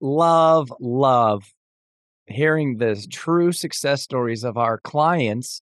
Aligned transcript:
Love, 0.00 0.72
love, 0.80 1.52
hearing 2.26 2.78
the 2.78 3.04
true 3.10 3.52
success 3.52 4.02
stories 4.02 4.44
of 4.44 4.56
our 4.56 4.78
clients 4.78 5.60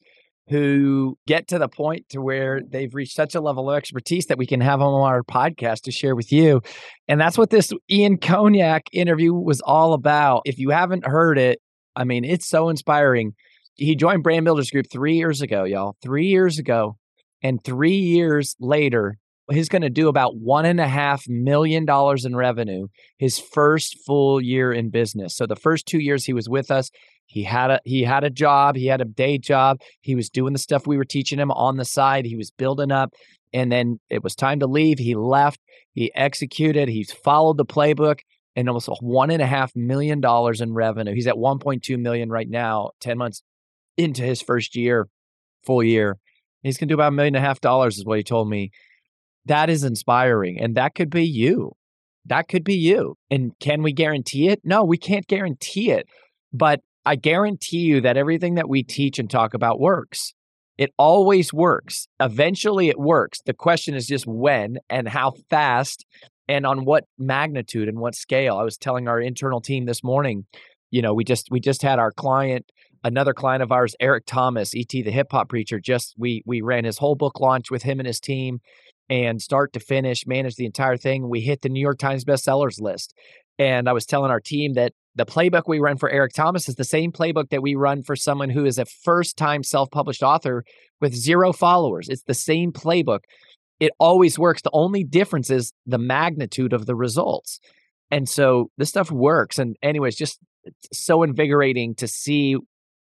who 0.48 1.18
get 1.26 1.48
to 1.48 1.58
the 1.58 1.68
point 1.68 2.08
to 2.08 2.20
where 2.20 2.62
they've 2.62 2.94
reached 2.94 3.14
such 3.14 3.34
a 3.34 3.40
level 3.40 3.70
of 3.70 3.76
expertise 3.76 4.26
that 4.26 4.38
we 4.38 4.46
can 4.46 4.60
have 4.60 4.80
on 4.80 5.00
our 5.00 5.22
podcast 5.22 5.82
to 5.82 5.92
share 5.92 6.16
with 6.16 6.32
you. 6.32 6.62
And 7.06 7.20
that's 7.20 7.36
what 7.36 7.50
this 7.50 7.72
Ian 7.90 8.18
Koniak 8.18 8.82
interview 8.92 9.34
was 9.34 9.60
all 9.60 9.92
about. 9.92 10.42
If 10.46 10.58
you 10.58 10.70
haven't 10.70 11.06
heard 11.06 11.38
it, 11.38 11.60
I 11.94 12.04
mean, 12.04 12.24
it's 12.24 12.48
so 12.48 12.68
inspiring. 12.68 13.34
He 13.74 13.94
joined 13.94 14.22
Brand 14.22 14.44
Builders 14.44 14.70
Group 14.70 14.86
three 14.90 15.16
years 15.16 15.42
ago, 15.42 15.64
y'all. 15.64 15.96
Three 16.02 16.26
years 16.26 16.58
ago. 16.58 16.96
And 17.42 17.62
three 17.62 17.98
years 17.98 18.56
later, 18.58 19.18
he's 19.50 19.68
going 19.68 19.82
to 19.82 19.90
do 19.90 20.08
about 20.08 20.36
one 20.36 20.64
and 20.64 20.80
a 20.80 20.88
half 20.88 21.24
million 21.28 21.84
dollars 21.84 22.24
in 22.24 22.36
revenue 22.36 22.88
his 23.18 23.38
first 23.38 23.96
full 24.06 24.40
year 24.40 24.72
in 24.72 24.90
business. 24.90 25.36
So 25.36 25.46
the 25.46 25.56
first 25.56 25.86
two 25.86 25.98
years 25.98 26.24
he 26.24 26.32
was 26.32 26.48
with 26.48 26.70
us, 26.70 26.90
he 27.26 27.44
had 27.44 27.70
a 27.70 27.80
he 27.84 28.02
had 28.02 28.24
a 28.24 28.30
job, 28.30 28.76
he 28.76 28.86
had 28.86 29.00
a 29.00 29.06
day 29.06 29.38
job, 29.38 29.80
he 30.00 30.14
was 30.14 30.30
doing 30.30 30.52
the 30.52 30.58
stuff 30.58 30.86
we 30.86 30.96
were 30.96 31.04
teaching 31.04 31.38
him 31.38 31.50
on 31.50 31.76
the 31.76 31.84
side, 31.84 32.24
he 32.24 32.36
was 32.36 32.50
building 32.50 32.92
up, 32.92 33.12
and 33.52 33.70
then 33.70 34.00
it 34.10 34.22
was 34.22 34.34
time 34.34 34.60
to 34.60 34.66
leave. 34.66 34.98
He 34.98 35.14
left, 35.14 35.60
he 35.92 36.12
executed, 36.14 36.88
he 36.88 37.04
followed 37.04 37.56
the 37.56 37.66
playbook. 37.66 38.20
And 38.56 38.68
almost 38.68 38.88
one 39.00 39.30
and 39.30 39.40
a 39.40 39.46
half 39.46 39.70
million 39.76 40.20
dollars 40.20 40.60
in 40.60 40.74
revenue. 40.74 41.14
He's 41.14 41.28
at 41.28 41.36
1.2 41.36 41.96
million 41.96 42.28
right 42.28 42.48
now, 42.48 42.90
10 42.98 43.16
months 43.16 43.44
into 43.96 44.22
his 44.22 44.42
first 44.42 44.74
year, 44.74 45.06
full 45.64 45.80
year. 45.80 46.18
He's 46.64 46.76
gonna 46.76 46.88
do 46.88 46.94
about 46.94 47.08
a 47.08 47.12
million 47.12 47.36
and 47.36 47.44
a 47.44 47.46
half 47.46 47.60
dollars, 47.60 47.98
is 47.98 48.04
what 48.04 48.18
he 48.18 48.24
told 48.24 48.50
me 48.50 48.72
that 49.48 49.68
is 49.70 49.84
inspiring. 49.84 50.58
And 50.60 50.74
that 50.76 50.94
could 50.94 51.10
be 51.10 51.24
you. 51.24 51.72
That 52.26 52.48
could 52.48 52.64
be 52.64 52.74
you. 52.74 53.16
And 53.30 53.52
can 53.60 53.82
we 53.82 53.92
guarantee 53.92 54.48
it? 54.48 54.60
No, 54.64 54.84
we 54.84 54.98
can't 54.98 55.26
guarantee 55.26 55.90
it. 55.90 56.06
But 56.52 56.80
I 57.04 57.16
guarantee 57.16 57.78
you 57.78 58.00
that 58.02 58.16
everything 58.16 58.54
that 58.56 58.68
we 58.68 58.82
teach 58.82 59.18
and 59.18 59.30
talk 59.30 59.54
about 59.54 59.80
works. 59.80 60.34
It 60.76 60.92
always 60.96 61.52
works. 61.52 62.06
Eventually 62.20 62.88
it 62.88 62.98
works. 62.98 63.40
The 63.44 63.54
question 63.54 63.94
is 63.94 64.06
just 64.06 64.26
when 64.26 64.78
and 64.88 65.08
how 65.08 65.32
fast 65.50 66.04
and 66.46 66.64
on 66.64 66.84
what 66.84 67.04
magnitude 67.18 67.88
and 67.88 67.98
what 67.98 68.14
scale. 68.14 68.56
I 68.56 68.62
was 68.62 68.76
telling 68.76 69.08
our 69.08 69.20
internal 69.20 69.60
team 69.60 69.86
this 69.86 70.04
morning, 70.04 70.46
you 70.90 71.02
know, 71.02 71.12
we 71.14 71.24
just 71.24 71.48
we 71.50 71.60
just 71.60 71.82
had 71.82 71.98
our 71.98 72.12
client 72.12 72.66
another 73.04 73.32
client 73.32 73.62
of 73.62 73.72
ours 73.72 73.94
Eric 74.00 74.24
Thomas, 74.26 74.74
ET 74.74 74.88
the 74.88 75.10
hip 75.10 75.28
hop 75.30 75.48
preacher, 75.48 75.80
just 75.80 76.14
we 76.16 76.42
we 76.46 76.60
ran 76.60 76.84
his 76.84 76.98
whole 76.98 77.14
book 77.14 77.40
launch 77.40 77.70
with 77.70 77.82
him 77.82 78.00
and 78.00 78.06
his 78.06 78.20
team 78.20 78.60
and 79.10 79.40
start 79.40 79.72
to 79.72 79.80
finish 79.80 80.26
manage 80.26 80.56
the 80.56 80.66
entire 80.66 80.96
thing. 80.96 81.28
We 81.28 81.40
hit 81.40 81.62
the 81.62 81.68
New 81.68 81.80
York 81.80 81.98
Times 81.98 82.24
bestsellers 82.24 82.80
list. 82.80 83.14
And 83.58 83.88
I 83.88 83.92
was 83.92 84.06
telling 84.06 84.30
our 84.30 84.40
team 84.40 84.74
that 84.74 84.92
the 85.16 85.26
playbook 85.26 85.62
we 85.66 85.80
run 85.80 85.96
for 85.96 86.08
Eric 86.08 86.32
Thomas 86.32 86.68
is 86.68 86.76
the 86.76 86.84
same 86.84 87.10
playbook 87.10 87.50
that 87.50 87.62
we 87.62 87.74
run 87.74 88.02
for 88.04 88.14
someone 88.14 88.50
who 88.50 88.64
is 88.64 88.78
a 88.78 88.84
first 88.84 89.36
time 89.36 89.64
self 89.64 89.90
published 89.90 90.22
author 90.22 90.64
with 91.00 91.14
zero 91.14 91.52
followers. 91.52 92.08
It's 92.08 92.22
the 92.22 92.34
same 92.34 92.72
playbook. 92.72 93.20
It 93.80 93.92
always 93.98 94.38
works. 94.38 94.62
The 94.62 94.70
only 94.72 95.04
difference 95.04 95.50
is 95.50 95.72
the 95.86 95.98
magnitude 95.98 96.72
of 96.72 96.86
the 96.86 96.94
results. 96.94 97.60
And 98.10 98.28
so 98.28 98.70
this 98.78 98.88
stuff 98.88 99.10
works. 99.10 99.58
And, 99.58 99.76
anyways, 99.82 100.16
just 100.16 100.38
so 100.92 101.22
invigorating 101.22 101.94
to 101.96 102.08
see 102.08 102.56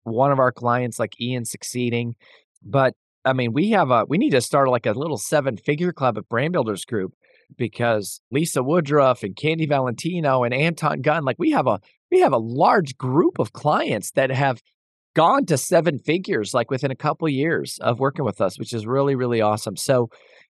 one 0.04 0.32
of 0.32 0.40
our 0.40 0.52
clients 0.52 1.00
like 1.00 1.20
Ian 1.20 1.46
succeeding. 1.46 2.16
But 2.64 2.94
I 3.26 3.34
mean, 3.34 3.54
we 3.54 3.72
have 3.72 3.90
a 3.92 4.06
we 4.08 4.18
need 4.18 4.32
to 4.32 4.42
start 4.42 4.70
like 4.70 4.86
a 4.86 4.94
little 4.94 5.18
seven 5.18 5.58
figure 5.58 5.92
club 5.92 6.18
at 6.18 6.30
Brand 6.30 6.54
Builders 6.54 6.86
Group 6.86 7.14
because 7.58 8.22
Lisa 8.32 8.64
Woodruff 8.64 9.24
and 9.24 9.36
Candy 9.36 9.66
Valentino 9.66 10.44
and 10.44 10.54
Anton 10.54 11.02
Gunn, 11.02 11.26
like 11.26 11.40
we 11.40 11.52
have 11.52 11.68
a 11.68 11.80
we 12.12 12.20
have 12.22 12.34
a 12.34 12.38
large 12.38 12.98
group 12.98 13.40
of 13.40 13.54
clients 13.54 14.12
that 14.12 14.32
have 14.32 14.62
gone 15.16 15.46
to 15.46 15.58
seven 15.58 15.98
figures 15.98 16.54
like 16.54 16.70
within 16.70 16.92
a 16.92 16.96
couple 16.96 17.28
years 17.28 17.78
of 17.82 18.00
working 18.00 18.26
with 18.26 18.42
us, 18.42 18.60
which 18.60 18.74
is 18.74 18.86
really 18.86 19.16
really 19.16 19.42
awesome. 19.42 19.76
So, 19.76 20.10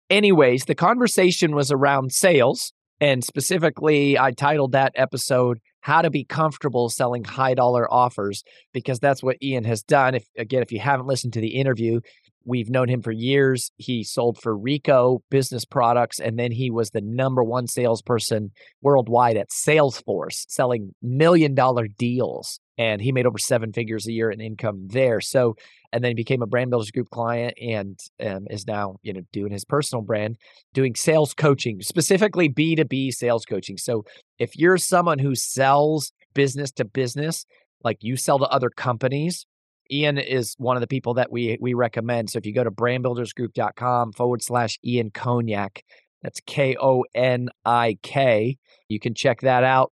anyways, 0.09 0.65
the 0.65 0.75
conversation 0.75 1.55
was 1.55 1.71
around 1.71 2.11
sales, 2.11 2.73
and 2.99 3.23
specifically, 3.23 4.17
I 4.19 4.31
titled 4.31 4.73
that 4.73 4.91
episode 4.95 5.59
how 5.81 6.01
to 6.01 6.09
be 6.09 6.25
comfortable 6.25 6.89
selling 6.89 7.23
high 7.23 7.53
dollar 7.53 7.91
offers 7.93 8.43
because 8.73 8.99
that's 8.99 9.21
what 9.21 9.37
Ian 9.43 9.65
has 9.65 9.83
done. 9.83 10.15
If 10.15 10.25
again, 10.37 10.63
if 10.63 10.71
you 10.71 10.79
haven't 10.79 11.05
listened 11.05 11.33
to 11.33 11.41
the 11.41 11.55
interview, 11.59 11.99
We've 12.45 12.69
known 12.69 12.89
him 12.89 13.01
for 13.01 13.11
years. 13.11 13.71
He 13.77 14.03
sold 14.03 14.39
for 14.39 14.57
Ricoh 14.57 15.19
business 15.31 15.65
products, 15.65 16.19
and 16.19 16.37
then 16.37 16.51
he 16.51 16.69
was 16.69 16.91
the 16.91 17.01
number 17.01 17.43
one 17.43 17.67
salesperson 17.67 18.51
worldwide 18.81 19.35
at 19.35 19.49
Salesforce, 19.49 20.45
selling 20.47 20.93
million 21.01 21.55
dollar 21.55 21.87
deals. 21.87 22.59
And 22.77 23.01
he 23.01 23.11
made 23.11 23.25
over 23.25 23.39
seven 23.39 23.73
figures 23.73 24.05
a 24.05 24.11
year 24.11 24.29
in 24.29 24.41
income 24.41 24.87
there. 24.89 25.21
So, 25.21 25.55
and 25.91 26.03
then 26.03 26.11
he 26.11 26.15
became 26.15 26.41
a 26.41 26.47
Brand 26.47 26.69
Builders 26.69 26.91
Group 26.91 27.09
client 27.09 27.55
and 27.59 27.97
um, 28.19 28.45
is 28.49 28.67
now, 28.67 28.97
you 29.01 29.13
know, 29.13 29.21
doing 29.31 29.51
his 29.51 29.65
personal 29.65 30.01
brand, 30.03 30.37
doing 30.73 30.93
sales 30.93 31.33
coaching, 31.33 31.81
specifically 31.81 32.49
B2B 32.49 33.13
sales 33.13 33.45
coaching. 33.45 33.77
So, 33.77 34.03
if 34.37 34.55
you're 34.55 34.77
someone 34.77 35.19
who 35.19 35.35
sells 35.35 36.11
business 36.33 36.71
to 36.73 36.85
business, 36.85 37.45
like 37.83 37.97
you 38.01 38.17
sell 38.17 38.37
to 38.39 38.45
other 38.45 38.69
companies, 38.69 39.45
Ian 39.91 40.17
is 40.17 40.55
one 40.57 40.77
of 40.77 40.81
the 40.81 40.87
people 40.87 41.15
that 41.15 41.31
we 41.31 41.57
we 41.61 41.73
recommend. 41.73 42.29
So 42.29 42.37
if 42.37 42.45
you 42.45 42.53
go 42.53 42.63
to 42.63 42.71
brandbuildersgroup.com 42.71 44.13
forward 44.13 44.41
slash 44.41 44.79
Ian 44.83 45.11
Koniak, 45.11 45.81
that's 46.21 46.41
K 46.45 46.75
O 46.79 47.05
N 47.13 47.49
I 47.65 47.97
K, 48.01 48.57
you 48.89 48.99
can 48.99 49.13
check 49.13 49.41
that 49.41 49.63
out 49.63 49.91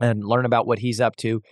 and 0.00 0.24
learn 0.24 0.44
about 0.44 0.66
what 0.66 0.78
he's 0.78 1.00
up 1.00 1.16
to. 1.16 1.42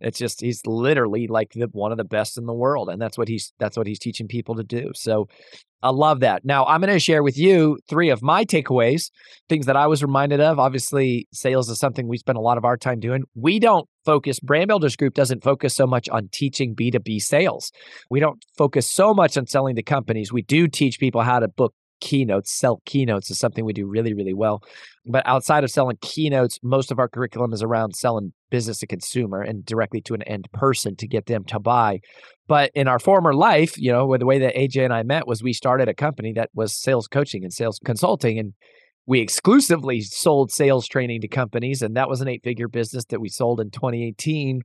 It's 0.00 0.18
just 0.18 0.40
he's 0.40 0.66
literally 0.66 1.26
like 1.26 1.52
the, 1.52 1.68
one 1.72 1.92
of 1.92 1.98
the 1.98 2.04
best 2.04 2.38
in 2.38 2.46
the 2.46 2.54
world, 2.54 2.88
and 2.88 3.00
that's 3.00 3.18
what 3.18 3.28
he's 3.28 3.52
that's 3.58 3.76
what 3.76 3.86
he's 3.86 3.98
teaching 3.98 4.28
people 4.28 4.54
to 4.56 4.64
do. 4.64 4.92
So 4.94 5.28
I 5.82 5.90
love 5.90 6.20
that. 6.20 6.44
Now 6.44 6.64
I'm 6.66 6.80
going 6.80 6.92
to 6.92 6.98
share 6.98 7.22
with 7.22 7.38
you 7.38 7.78
three 7.88 8.10
of 8.10 8.22
my 8.22 8.44
takeaways, 8.44 9.10
things 9.48 9.66
that 9.66 9.76
I 9.76 9.86
was 9.86 10.02
reminded 10.02 10.40
of. 10.40 10.58
Obviously, 10.58 11.26
sales 11.32 11.70
is 11.70 11.78
something 11.78 12.06
we 12.06 12.18
spend 12.18 12.36
a 12.36 12.42
lot 12.42 12.58
of 12.58 12.64
our 12.64 12.76
time 12.76 13.00
doing. 13.00 13.24
We 13.34 13.58
don't 13.58 13.88
focus. 14.04 14.40
Brand 14.40 14.68
Builders 14.68 14.96
Group 14.96 15.14
doesn't 15.14 15.42
focus 15.42 15.74
so 15.74 15.86
much 15.86 16.08
on 16.08 16.28
teaching 16.32 16.74
B2B 16.74 17.20
sales. 17.20 17.72
We 18.10 18.20
don't 18.20 18.44
focus 18.56 18.90
so 18.90 19.14
much 19.14 19.36
on 19.36 19.46
selling 19.46 19.76
to 19.76 19.82
companies. 19.82 20.32
We 20.32 20.42
do 20.42 20.68
teach 20.68 20.98
people 20.98 21.22
how 21.22 21.38
to 21.38 21.48
book 21.48 21.74
keynotes. 22.00 22.52
Sell 22.52 22.80
keynotes 22.84 23.30
is 23.30 23.38
something 23.38 23.64
we 23.64 23.72
do 23.72 23.86
really, 23.86 24.14
really 24.14 24.34
well. 24.34 24.62
But 25.06 25.26
outside 25.26 25.64
of 25.64 25.70
selling 25.70 25.98
keynotes, 26.00 26.58
most 26.62 26.90
of 26.90 26.98
our 26.98 27.08
curriculum 27.08 27.52
is 27.52 27.62
around 27.62 27.94
selling 27.94 28.32
business 28.50 28.78
to 28.78 28.86
consumer 28.86 29.40
and 29.40 29.64
directly 29.64 30.00
to 30.02 30.14
an 30.14 30.22
end 30.22 30.46
person 30.52 30.96
to 30.96 31.08
get 31.08 31.26
them 31.26 31.44
to 31.44 31.58
buy. 31.58 32.00
But 32.48 32.70
in 32.74 32.88
our 32.88 32.98
former 32.98 33.32
life, 33.32 33.78
you 33.78 33.92
know, 33.92 34.16
the 34.16 34.26
way 34.26 34.38
that 34.40 34.54
AJ 34.54 34.84
and 34.84 34.92
I 34.92 35.02
met 35.02 35.26
was 35.26 35.42
we 35.42 35.52
started 35.52 35.88
a 35.88 35.94
company 35.94 36.32
that 36.34 36.50
was 36.54 36.74
sales 36.74 37.06
coaching 37.06 37.44
and 37.44 37.52
sales 37.52 37.78
consulting. 37.84 38.38
And 38.38 38.54
we 39.06 39.20
exclusively 39.20 40.02
sold 40.02 40.52
sales 40.52 40.86
training 40.86 41.20
to 41.22 41.28
companies. 41.28 41.82
And 41.82 41.96
that 41.96 42.08
was 42.08 42.20
an 42.20 42.28
eight 42.28 42.42
figure 42.42 42.68
business 42.68 43.04
that 43.06 43.20
we 43.20 43.28
sold 43.28 43.60
in 43.60 43.70
2018. 43.70 44.62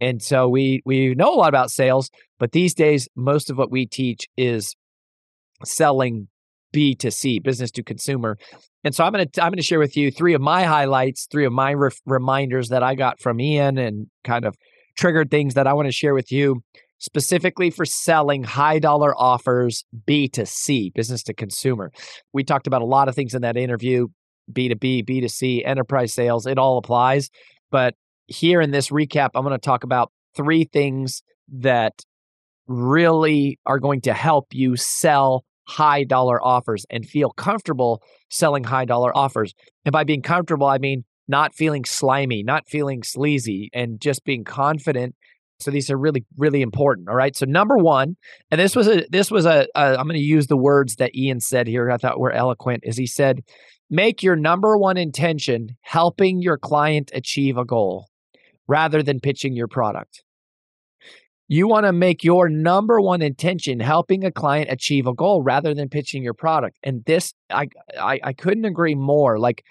And 0.00 0.22
so 0.22 0.48
we 0.48 0.82
we 0.84 1.14
know 1.14 1.34
a 1.34 1.36
lot 1.36 1.48
about 1.48 1.70
sales, 1.70 2.10
but 2.38 2.52
these 2.52 2.74
days 2.74 3.08
most 3.14 3.50
of 3.50 3.58
what 3.58 3.70
we 3.70 3.86
teach 3.86 4.28
is 4.36 4.74
selling 5.64 6.28
B 6.72 6.94
to 6.96 7.10
C, 7.10 7.38
business 7.38 7.70
to 7.72 7.82
consumer. 7.82 8.36
And 8.84 8.94
so 8.94 9.04
I'm 9.04 9.12
going 9.12 9.28
to 9.28 9.42
I'm 9.42 9.50
going 9.50 9.58
to 9.58 9.62
share 9.62 9.78
with 9.78 9.96
you 9.96 10.10
three 10.10 10.34
of 10.34 10.40
my 10.40 10.64
highlights, 10.64 11.26
three 11.30 11.44
of 11.44 11.52
my 11.52 11.72
re- 11.72 11.90
reminders 12.06 12.68
that 12.68 12.82
I 12.82 12.94
got 12.94 13.20
from 13.20 13.40
Ian 13.40 13.78
and 13.78 14.06
kind 14.24 14.44
of 14.44 14.56
triggered 14.96 15.30
things 15.30 15.54
that 15.54 15.66
I 15.66 15.72
want 15.72 15.86
to 15.86 15.92
share 15.92 16.14
with 16.14 16.32
you 16.32 16.62
specifically 17.00 17.70
for 17.70 17.84
selling 17.84 18.44
high 18.44 18.78
dollar 18.78 19.14
offers 19.18 19.84
B 20.06 20.28
to 20.28 20.46
C, 20.46 20.92
business 20.94 21.22
to 21.24 21.34
consumer. 21.34 21.90
We 22.32 22.44
talked 22.44 22.66
about 22.66 22.82
a 22.82 22.86
lot 22.86 23.08
of 23.08 23.14
things 23.14 23.34
in 23.34 23.42
that 23.42 23.56
interview, 23.56 24.08
B 24.52 24.68
to 24.68 24.76
B, 24.76 25.02
B 25.02 25.20
to 25.20 25.28
C, 25.28 25.64
enterprise 25.64 26.12
sales, 26.12 26.46
it 26.46 26.58
all 26.58 26.78
applies. 26.78 27.30
But 27.70 27.94
here 28.26 28.60
in 28.60 28.70
this 28.70 28.90
recap, 28.90 29.30
I'm 29.34 29.42
going 29.42 29.52
to 29.52 29.58
talk 29.58 29.82
about 29.82 30.12
three 30.36 30.64
things 30.64 31.22
that 31.48 31.94
really 32.66 33.58
are 33.66 33.80
going 33.80 34.02
to 34.02 34.12
help 34.12 34.48
you 34.52 34.76
sell 34.76 35.44
high 35.64 36.04
dollar 36.04 36.42
offers 36.42 36.84
and 36.90 37.06
feel 37.06 37.30
comfortable 37.30 38.02
selling 38.30 38.64
high 38.64 38.84
dollar 38.84 39.16
offers. 39.16 39.54
And 39.84 39.92
by 39.92 40.04
being 40.04 40.22
comfortable, 40.22 40.66
I 40.66 40.78
mean 40.78 41.04
not 41.28 41.54
feeling 41.54 41.84
slimy, 41.84 42.42
not 42.42 42.68
feeling 42.68 43.02
sleazy, 43.02 43.70
and 43.72 44.00
just 44.00 44.24
being 44.24 44.44
confident. 44.44 45.14
So 45.60 45.70
these 45.70 45.90
are 45.90 45.96
really, 45.96 46.24
really 46.36 46.62
important. 46.62 47.08
All 47.08 47.14
right. 47.14 47.36
So 47.36 47.46
number 47.46 47.76
one, 47.76 48.16
and 48.50 48.60
this 48.60 48.74
was 48.74 48.88
a 48.88 49.06
this 49.10 49.30
was 49.30 49.46
a, 49.46 49.66
a 49.76 49.96
I'm 49.98 50.06
going 50.06 50.14
to 50.14 50.18
use 50.18 50.48
the 50.48 50.56
words 50.56 50.96
that 50.96 51.14
Ian 51.14 51.40
said 51.40 51.66
here. 51.66 51.90
I 51.90 51.98
thought 51.98 52.18
were 52.18 52.32
eloquent. 52.32 52.82
Is 52.84 52.96
he 52.96 53.06
said, 53.06 53.42
make 53.90 54.22
your 54.22 54.36
number 54.36 54.76
one 54.76 54.96
intention 54.96 55.76
helping 55.82 56.40
your 56.40 56.58
client 56.58 57.10
achieve 57.14 57.56
a 57.56 57.64
goal 57.64 58.08
rather 58.66 59.02
than 59.02 59.20
pitching 59.20 59.54
your 59.54 59.68
product. 59.68 60.22
You 61.52 61.66
want 61.66 61.84
to 61.84 61.92
make 61.92 62.22
your 62.22 62.48
number 62.48 63.00
one 63.00 63.22
intention 63.22 63.80
helping 63.80 64.24
a 64.24 64.30
client 64.30 64.70
achieve 64.70 65.08
a 65.08 65.12
goal 65.12 65.42
rather 65.42 65.74
than 65.74 65.88
pitching 65.88 66.22
your 66.22 66.32
product. 66.32 66.78
And 66.84 67.04
this, 67.06 67.34
I, 67.50 67.66
I, 68.00 68.20
I 68.22 68.32
couldn't 68.34 68.66
agree 68.66 68.94
more. 68.94 69.36
Like, 69.36 69.64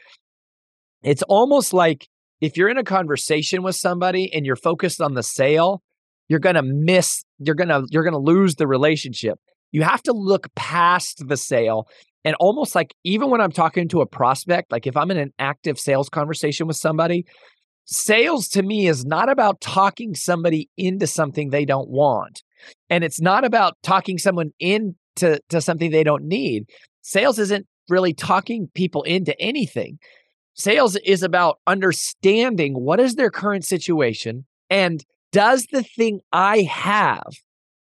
it's 1.04 1.24
almost 1.24 1.74
like 1.74 2.10
if 2.42 2.58
you're 2.58 2.68
in 2.68 2.78
a 2.78 2.84
conversation 2.84 3.64
with 3.64 3.78
somebody 3.78 4.30
and 4.34 4.46
you're 4.46 4.58
focused 4.58 5.00
on 5.00 5.14
the 5.14 5.24
sale, 5.24 5.82
you're 6.28 6.42
gonna 6.42 6.64
miss. 6.64 7.24
You're 7.38 7.56
gonna 7.56 7.84
you're 7.90 8.04
gonna 8.04 8.18
lose 8.20 8.56
the 8.56 8.68
relationship. 8.68 9.40
You 9.72 9.84
have 9.84 10.04
to 10.04 10.12
look 10.12 10.54
past 10.56 11.30
the 11.30 11.38
sale 11.38 11.88
and 12.26 12.36
almost 12.40 12.76
like 12.76 12.94
even 13.06 13.30
when 13.30 13.40
I'm 13.40 13.52
talking 13.52 13.88
to 13.90 14.02
a 14.02 14.06
prospect, 14.06 14.72
like 14.72 14.86
if 14.86 14.98
I'm 14.98 15.12
in 15.12 15.18
an 15.18 15.32
active 15.40 15.80
sales 15.80 16.10
conversation 16.10 16.68
with 16.68 16.76
somebody, 16.76 17.26
sales 17.90 18.48
to 18.50 18.62
me 18.62 18.88
is 18.88 19.04
not 19.06 19.30
about 19.30 19.62
talking 19.62 20.14
somebody 20.14 20.70
into 20.78 21.08
something 21.08 21.50
they 21.50 21.66
don't 21.66 21.90
want. 21.90 22.44
And 22.90 23.04
it's 23.04 23.20
not 23.20 23.44
about 23.44 23.78
talking 23.84 24.18
someone 24.18 24.52
into 24.60 25.40
to 25.50 25.62
something 25.62 25.92
they 25.92 26.04
don't 26.04 26.26
need. 26.26 26.70
Sales 27.02 27.40
isn't 27.40 27.66
really 27.90 28.14
talking 28.14 28.70
people 28.76 29.04
into 29.04 29.40
anything. 29.42 29.98
Sales 30.54 30.96
is 30.98 31.24
about 31.24 31.60
understanding 31.66 32.74
what 32.74 33.00
is 33.00 33.16
their 33.16 33.32
current 33.32 33.66
situation 33.66 34.46
and 34.70 35.04
does 35.32 35.68
the 35.72 35.84
thing 35.84 36.20
I 36.32 36.62
have 36.64 37.34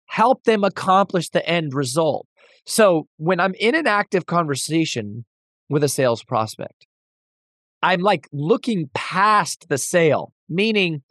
help 0.07 0.45
them 0.45 0.65
accomplish 0.65 1.31
the 1.31 1.47
end 1.49 1.75
result. 1.75 2.27
So 2.67 3.09
when 3.17 3.41
I'm 3.41 3.55
in 3.55 3.75
an 3.75 3.87
active 3.87 4.27
conversation 4.27 5.25
with 5.69 5.83
a 5.83 5.89
sales 5.89 6.23
prospect, 6.23 6.87
I'm 7.83 8.01
like 8.01 8.29
looking 8.33 8.91
past 8.95 9.67
the 9.69 9.79
sale, 9.79 10.33
meaning 10.49 11.03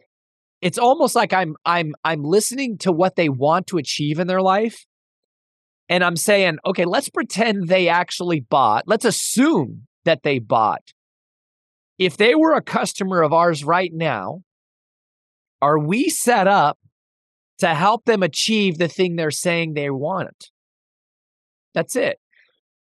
it's 0.62 0.78
almost 0.78 1.16
like 1.16 1.34
I'm 1.34 1.56
I'm 1.66 1.94
I'm 2.04 2.24
listening 2.24 2.78
to 2.80 2.92
what 2.92 3.16
they 3.16 3.30
want 3.30 3.68
to 3.68 3.78
achieve 3.78 4.20
in 4.20 4.28
their 4.28 4.42
life. 4.42 4.86
And 5.90 6.04
I'm 6.04 6.18
saying, 6.18 6.58
okay, 6.66 6.84
let's 6.84 7.10
pretend 7.10 7.68
they 7.68 7.88
actually 7.88 8.42
bought. 8.42 8.84
Let's 8.88 9.06
assume 9.06 9.88
that 10.04 10.24
they 10.24 10.40
bought. 10.40 10.82
If 11.98 12.18
they 12.18 12.36
were 12.36 12.54
a 12.54 12.62
customer 12.62 13.22
of 13.22 13.32
ours 13.32 13.64
right 13.64 13.92
now, 13.94 14.42
are 15.62 15.80
we 15.80 16.10
set 16.10 16.48
up 16.48 16.78
to 17.60 17.74
help 17.74 18.06
them 18.06 18.22
achieve 18.22 18.78
the 18.78 18.88
thing 18.88 19.16
they're 19.16 19.32
saying 19.32 19.74
they 19.74 19.90
want? 19.90 20.52
That's 21.74 21.96
it. 21.96 22.20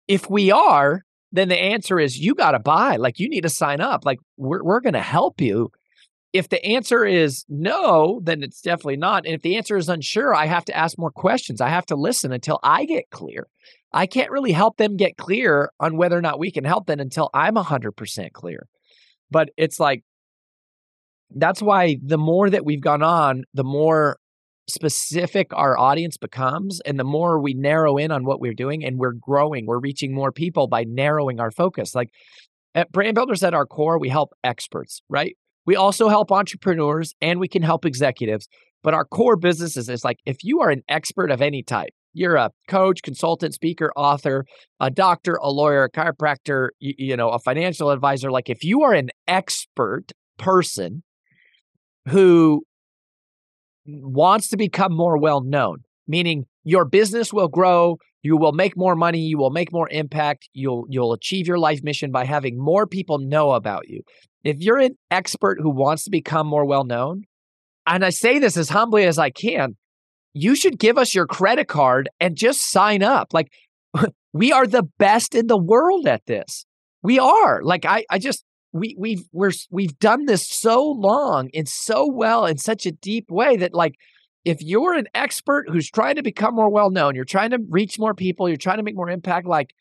If 0.07 0.29
we 0.29 0.51
are, 0.51 1.03
then 1.33 1.49
the 1.49 1.59
answer 1.59 1.99
is 1.99 2.19
you 2.19 2.35
got 2.35 2.53
to 2.53 2.59
buy. 2.59 2.97
Like 2.97 3.19
you 3.19 3.29
need 3.29 3.43
to 3.43 3.49
sign 3.49 3.81
up. 3.81 4.05
Like 4.05 4.19
we're 4.37 4.63
we're 4.63 4.81
going 4.81 4.95
to 4.95 5.01
help 5.01 5.41
you. 5.41 5.71
If 6.33 6.49
the 6.49 6.65
answer 6.65 7.05
is 7.05 7.45
no, 7.49 8.21
then 8.23 8.43
it's 8.43 8.61
definitely 8.61 8.97
not. 8.97 9.27
And 9.27 9.35
if 9.35 9.43
the 9.43 9.57
answer 9.57 9.77
is 9.77 9.89
unsure, 9.89 10.35
I 10.35 10.47
have 10.47 10.65
to 10.67 10.77
ask 10.77 10.97
more 10.97 11.11
questions. 11.11 11.61
I 11.61 11.69
have 11.69 11.87
to 11.87 11.97
listen 11.97 12.33
until 12.33 12.61
I 12.63 12.85
get 12.85 13.11
clear. 13.11 13.49
I 13.93 14.07
can't 14.07 14.31
really 14.31 14.53
help 14.53 14.77
them 14.77 14.97
get 14.97 15.17
clear 15.17 15.71
on 15.81 15.97
whether 15.97 16.17
or 16.17 16.21
not 16.21 16.39
we 16.39 16.53
can 16.53 16.65
help 16.65 16.87
them 16.87 17.01
until 17.01 17.31
I'm 17.35 17.57
100% 17.57 18.33
clear. 18.33 18.69
But 19.33 19.51
it's 19.57 19.81
like 19.81 20.05
that's 21.35 21.63
why 21.63 21.99
the 22.03 22.19
more 22.19 22.51
that 22.51 22.65
we've 22.65 22.81
gone 22.81 23.03
on, 23.03 23.45
the 23.55 23.65
more 23.65 24.19
specific 24.71 25.49
our 25.53 25.79
audience 25.79 26.17
becomes 26.17 26.81
and 26.87 26.99
the 26.99 27.05
more 27.05 27.41
we 27.41 27.55
narrow 27.55 27.97
in 27.97 28.11
on 28.11 28.25
what 28.25 28.41
we're 28.41 28.55
doing 28.55 28.85
and 28.85 28.99
we're 28.99 29.13
growing 29.13 29.67
we're 29.67 29.81
reaching 29.81 30.15
more 30.15 30.33
people 30.33 30.67
by 30.67 30.85
narrowing 30.85 31.41
our 31.41 31.51
focus. 31.51 31.95
Like 31.95 32.11
at 32.75 32.91
brand 32.93 33.15
builders 33.15 33.43
at 33.43 33.55
our 33.55 33.67
core 33.67 33.99
we 33.99 34.09
help 34.09 34.31
experts 34.45 35.03
right? 35.09 35.37
We 35.67 35.77
also 35.77 36.09
help 36.09 36.33
entrepreneurs 36.33 37.15
and 37.21 37.39
we 37.39 37.49
can 37.49 37.63
help 37.63 37.85
executives 37.85 38.49
but 38.83 38.95
our 38.95 39.05
core 39.05 39.37
businesses 39.37 39.89
is 39.89 40.05
like 40.05 40.19
if 40.27 40.43
you 40.43 40.61
are 40.61 40.71
an 40.71 40.83
expert 40.89 41.31
of 41.31 41.43
any 41.43 41.63
type 41.63 41.93
you're 42.13 42.37
a 42.37 42.51
coach 42.69 43.03
consultant 43.03 43.55
speaker 43.55 43.93
author 43.97 44.45
a 44.81 44.91
doctor 44.91 45.39
a 45.43 45.51
lawyer 45.51 45.85
a 45.85 45.91
chiropractor 45.91 46.69
you, 46.79 46.95
you 46.99 47.17
know 47.17 47.31
a 47.31 47.39
financial 47.39 47.91
advisor 47.91 48.31
like 48.31 48.49
if 48.49 48.65
you 48.65 48.83
are 48.83 48.95
an 48.95 49.11
expert 49.29 50.13
person 50.39 51.03
who 52.09 52.63
wants 54.03 54.49
to 54.49 54.57
become 54.57 54.95
more 54.95 55.19
well 55.19 55.43
known, 55.43 55.79
meaning 56.07 56.45
your 56.65 56.85
business 56.85 57.33
will 57.33 57.49
grow, 57.49 57.97
you 58.23 58.37
will 58.37 58.53
make 58.53 58.77
more 58.77 58.97
money, 58.97 59.21
you 59.21 59.39
will 59.39 59.51
make 59.51 59.73
more 59.73 59.89
impact, 59.91 60.49
you'll 60.53 60.85
you'll 60.89 61.13
achieve 61.13 61.47
your 61.47 61.59
life 61.59 61.83
mission 61.83 62.11
by 62.11 62.25
having 62.25 62.59
more 62.59 62.87
people 62.87 63.19
know 63.19 63.53
about 63.53 63.89
you. 63.89 64.03
If 64.45 64.59
you're 64.61 64.79
an 64.79 64.97
expert 65.11 65.59
who 65.61 65.71
wants 65.71 66.05
to 66.05 66.11
become 66.11 66.47
more 66.47 66.65
well 66.65 66.85
known, 66.85 67.25
and 67.87 68.05
I 68.05 68.11
say 68.11 68.39
this 68.39 68.57
as 68.57 68.69
humbly 68.69 69.05
as 69.05 69.19
I 69.19 69.31
can, 69.31 69.77
you 70.33 70.55
should 70.55 70.79
give 70.79 70.99
us 70.99 71.15
your 71.15 71.27
credit 71.27 71.69
card 71.69 72.09
and 72.21 72.37
just 72.37 72.71
sign 72.71 73.03
up. 73.03 73.33
Like 73.33 73.53
we 74.33 74.53
are 74.53 74.67
the 74.67 74.89
best 74.99 75.35
in 75.35 75.47
the 75.47 75.59
world 75.59 76.07
at 76.07 76.27
this. 76.27 76.67
We 77.03 77.19
are. 77.19 77.63
Like 77.63 77.85
I 77.85 78.05
I 78.11 78.19
just 78.19 78.45
we 78.73 78.95
we've 78.99 79.25
we're 79.33 79.53
we've 79.71 79.99
done 79.99 80.27
this 80.27 80.47
so 80.47 80.85
long 80.85 81.51
and 81.55 81.69
so 81.69 82.07
well 82.07 82.47
in 82.47 82.59
such 82.59 82.87
a 82.87 82.93
deep 82.93 83.31
way 83.31 83.57
that 83.57 83.75
like 83.75 83.95
if 84.45 84.63
you're 84.63 84.95
an 84.95 85.07
expert 85.15 85.69
who's 85.69 85.91
trying 85.91 86.17
to 86.17 86.23
become 86.23 86.55
more 86.55 86.71
well 86.71 86.91
known, 86.91 87.15
you're 87.15 87.25
trying 87.25 87.51
to 87.51 87.59
reach 87.69 87.99
more 87.99 88.15
people, 88.15 88.49
you're 88.49 88.57
trying 88.57 88.79
to 88.79 88.83
make 88.83 88.95
more 88.95 89.11
impact, 89.11 89.47
like 89.47 89.75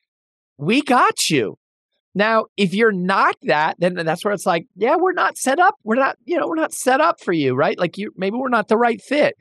we 0.58 0.82
got 0.82 1.30
you. 1.30 1.58
Now, 2.16 2.46
if 2.58 2.74
you're 2.74 2.92
not 2.92 3.36
that, 3.44 3.76
then 3.80 3.94
that's 3.94 4.26
where 4.26 4.34
it's 4.34 4.46
like, 4.46 4.66
yeah, 4.76 4.96
we're 5.00 5.14
not 5.14 5.38
set 5.38 5.60
up. 5.60 5.76
We're 5.84 5.96
not, 5.96 6.18
you 6.26 6.40
know, 6.40 6.48
we're 6.48 6.56
not 6.56 6.74
set 6.74 7.00
up 7.00 7.22
for 7.22 7.32
you, 7.32 7.56
right? 7.56 7.78
Like 7.78 7.98
you 7.98 8.12
maybe 8.18 8.36
we're 8.36 8.50
not 8.50 8.68
the 8.68 8.78
right 8.78 9.02
fit. 9.02 9.36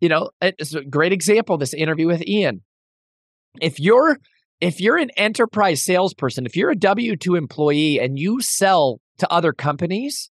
You 0.00 0.08
know, 0.08 0.30
it's 0.40 0.74
a 0.74 0.84
great 0.84 1.12
example, 1.12 1.58
this 1.58 1.74
interview 1.74 2.06
with 2.06 2.26
Ian. 2.26 2.62
If 3.60 3.80
you're 3.80 4.18
if 4.60 4.80
you're 4.80 4.98
an 4.98 5.10
enterprise 5.16 5.82
salesperson, 5.82 6.46
if 6.46 6.56
you're 6.56 6.70
a 6.70 6.76
W 6.76 7.16
2 7.16 7.34
employee 7.34 7.98
and 7.98 8.18
you 8.18 8.40
sell 8.40 9.00
to 9.18 9.30
other 9.32 9.52
companies, 9.52 10.30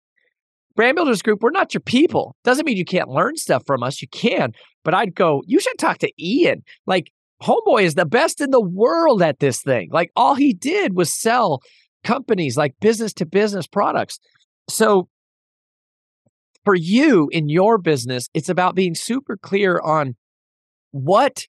Brand 0.77 0.97
Builders 0.97 1.23
Group, 1.23 1.43
we're 1.43 1.51
not 1.51 1.75
your 1.75 1.81
people. 1.81 2.37
Doesn't 2.45 2.65
mean 2.65 2.77
you 2.77 2.85
can't 2.85 3.09
learn 3.09 3.37
stuff 3.37 3.63
from 3.67 3.83
us. 3.83 4.01
You 4.01 4.09
can. 4.09 4.53
But 4.85 4.95
I'd 4.95 5.15
go, 5.15 5.43
you 5.47 5.61
should 5.61 5.79
talk 5.79 5.99
to 5.99 6.13
Ian. 6.19 6.63
Like, 6.87 7.11
Homeboy 7.43 7.83
is 7.83 7.95
the 7.95 8.07
best 8.07 8.41
in 8.41 8.51
the 8.51 8.61
world 8.61 9.23
at 9.23 9.41
this 9.41 9.63
thing. 9.63 9.89
Like, 9.91 10.11
all 10.15 10.35
he 10.35 10.53
did 10.53 10.95
was 10.95 11.13
sell 11.13 11.61
companies 12.05 12.57
like 12.57 12.75
business 12.81 13.13
to 13.15 13.27
business 13.27 13.67
products. 13.67 14.19
So, 14.69 15.09
for 16.65 16.75
you 16.75 17.29
in 17.33 17.49
your 17.49 17.79
business, 17.79 18.29
it's 18.35 18.51
about 18.51 18.75
being 18.75 18.95
super 18.95 19.37
clear 19.39 19.81
on 19.81 20.17
what 20.91 21.47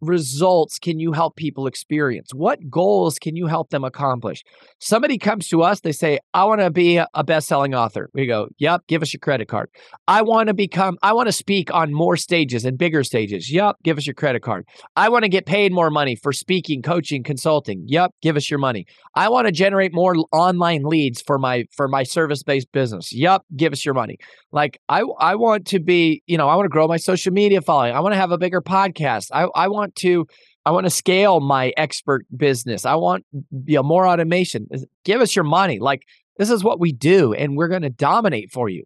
results 0.00 0.78
can 0.78 0.98
you 0.98 1.12
help 1.12 1.36
people 1.36 1.66
experience? 1.66 2.30
What 2.34 2.58
goals 2.70 3.18
can 3.18 3.36
you 3.36 3.46
help 3.46 3.70
them 3.70 3.84
accomplish? 3.84 4.44
Somebody 4.78 5.18
comes 5.18 5.48
to 5.48 5.62
us, 5.62 5.80
they 5.80 5.92
say, 5.92 6.18
I 6.34 6.44
want 6.44 6.60
to 6.60 6.70
be 6.70 6.96
a 7.14 7.24
best 7.24 7.48
selling 7.48 7.74
author. 7.74 8.10
We 8.14 8.26
go, 8.26 8.48
Yep, 8.58 8.82
give 8.88 9.02
us 9.02 9.12
your 9.12 9.20
credit 9.20 9.48
card. 9.48 9.70
I 10.06 10.22
want 10.22 10.48
to 10.48 10.54
become, 10.54 10.98
I 11.02 11.12
want 11.12 11.28
to 11.28 11.32
speak 11.32 11.72
on 11.72 11.92
more 11.92 12.16
stages 12.16 12.64
and 12.64 12.78
bigger 12.78 13.04
stages. 13.04 13.50
Yep, 13.50 13.76
give 13.82 13.98
us 13.98 14.06
your 14.06 14.14
credit 14.14 14.42
card. 14.42 14.66
I 14.96 15.08
want 15.08 15.24
to 15.24 15.28
get 15.28 15.46
paid 15.46 15.72
more 15.72 15.90
money 15.90 16.16
for 16.16 16.32
speaking, 16.32 16.82
coaching, 16.82 17.22
consulting. 17.22 17.84
Yep, 17.86 18.12
give 18.22 18.36
us 18.36 18.50
your 18.50 18.58
money. 18.58 18.86
I 19.14 19.28
want 19.28 19.46
to 19.46 19.52
generate 19.52 19.92
more 19.92 20.14
online 20.32 20.84
leads 20.84 21.20
for 21.22 21.38
my 21.38 21.64
for 21.72 21.88
my 21.88 22.02
service-based 22.02 22.70
business. 22.72 23.12
Yep, 23.12 23.42
give 23.56 23.72
us 23.72 23.84
your 23.84 23.94
money. 23.94 24.18
Like 24.52 24.80
I 24.88 25.02
I 25.18 25.34
want 25.34 25.66
to 25.68 25.80
be, 25.80 26.22
you 26.26 26.38
know, 26.38 26.48
I 26.48 26.54
want 26.54 26.66
to 26.66 26.70
grow 26.70 26.86
my 26.88 26.96
social 26.96 27.32
media 27.32 27.60
following. 27.60 27.94
I 27.94 28.00
want 28.00 28.12
to 28.14 28.18
have 28.18 28.32
a 28.32 28.38
bigger 28.38 28.62
podcast. 28.62 29.30
I 29.32 29.48
I 29.54 29.68
want 29.68 29.87
want 29.88 29.96
to 29.96 30.26
I 30.64 30.70
want 30.70 30.84
to 30.84 30.90
scale 30.90 31.40
my 31.40 31.72
expert 31.76 32.26
business. 32.36 32.84
I 32.84 32.94
want 32.94 33.24
you 33.32 33.76
know, 33.76 33.82
more 33.82 34.06
automation. 34.06 34.66
Give 35.04 35.20
us 35.20 35.34
your 35.34 35.44
money. 35.44 35.78
Like 35.78 36.02
this 36.36 36.50
is 36.50 36.62
what 36.62 36.78
we 36.78 36.92
do, 36.92 37.32
and 37.32 37.56
we're 37.56 37.68
going 37.68 37.82
to 37.82 37.90
dominate 37.90 38.52
for 38.52 38.68
you. 38.68 38.84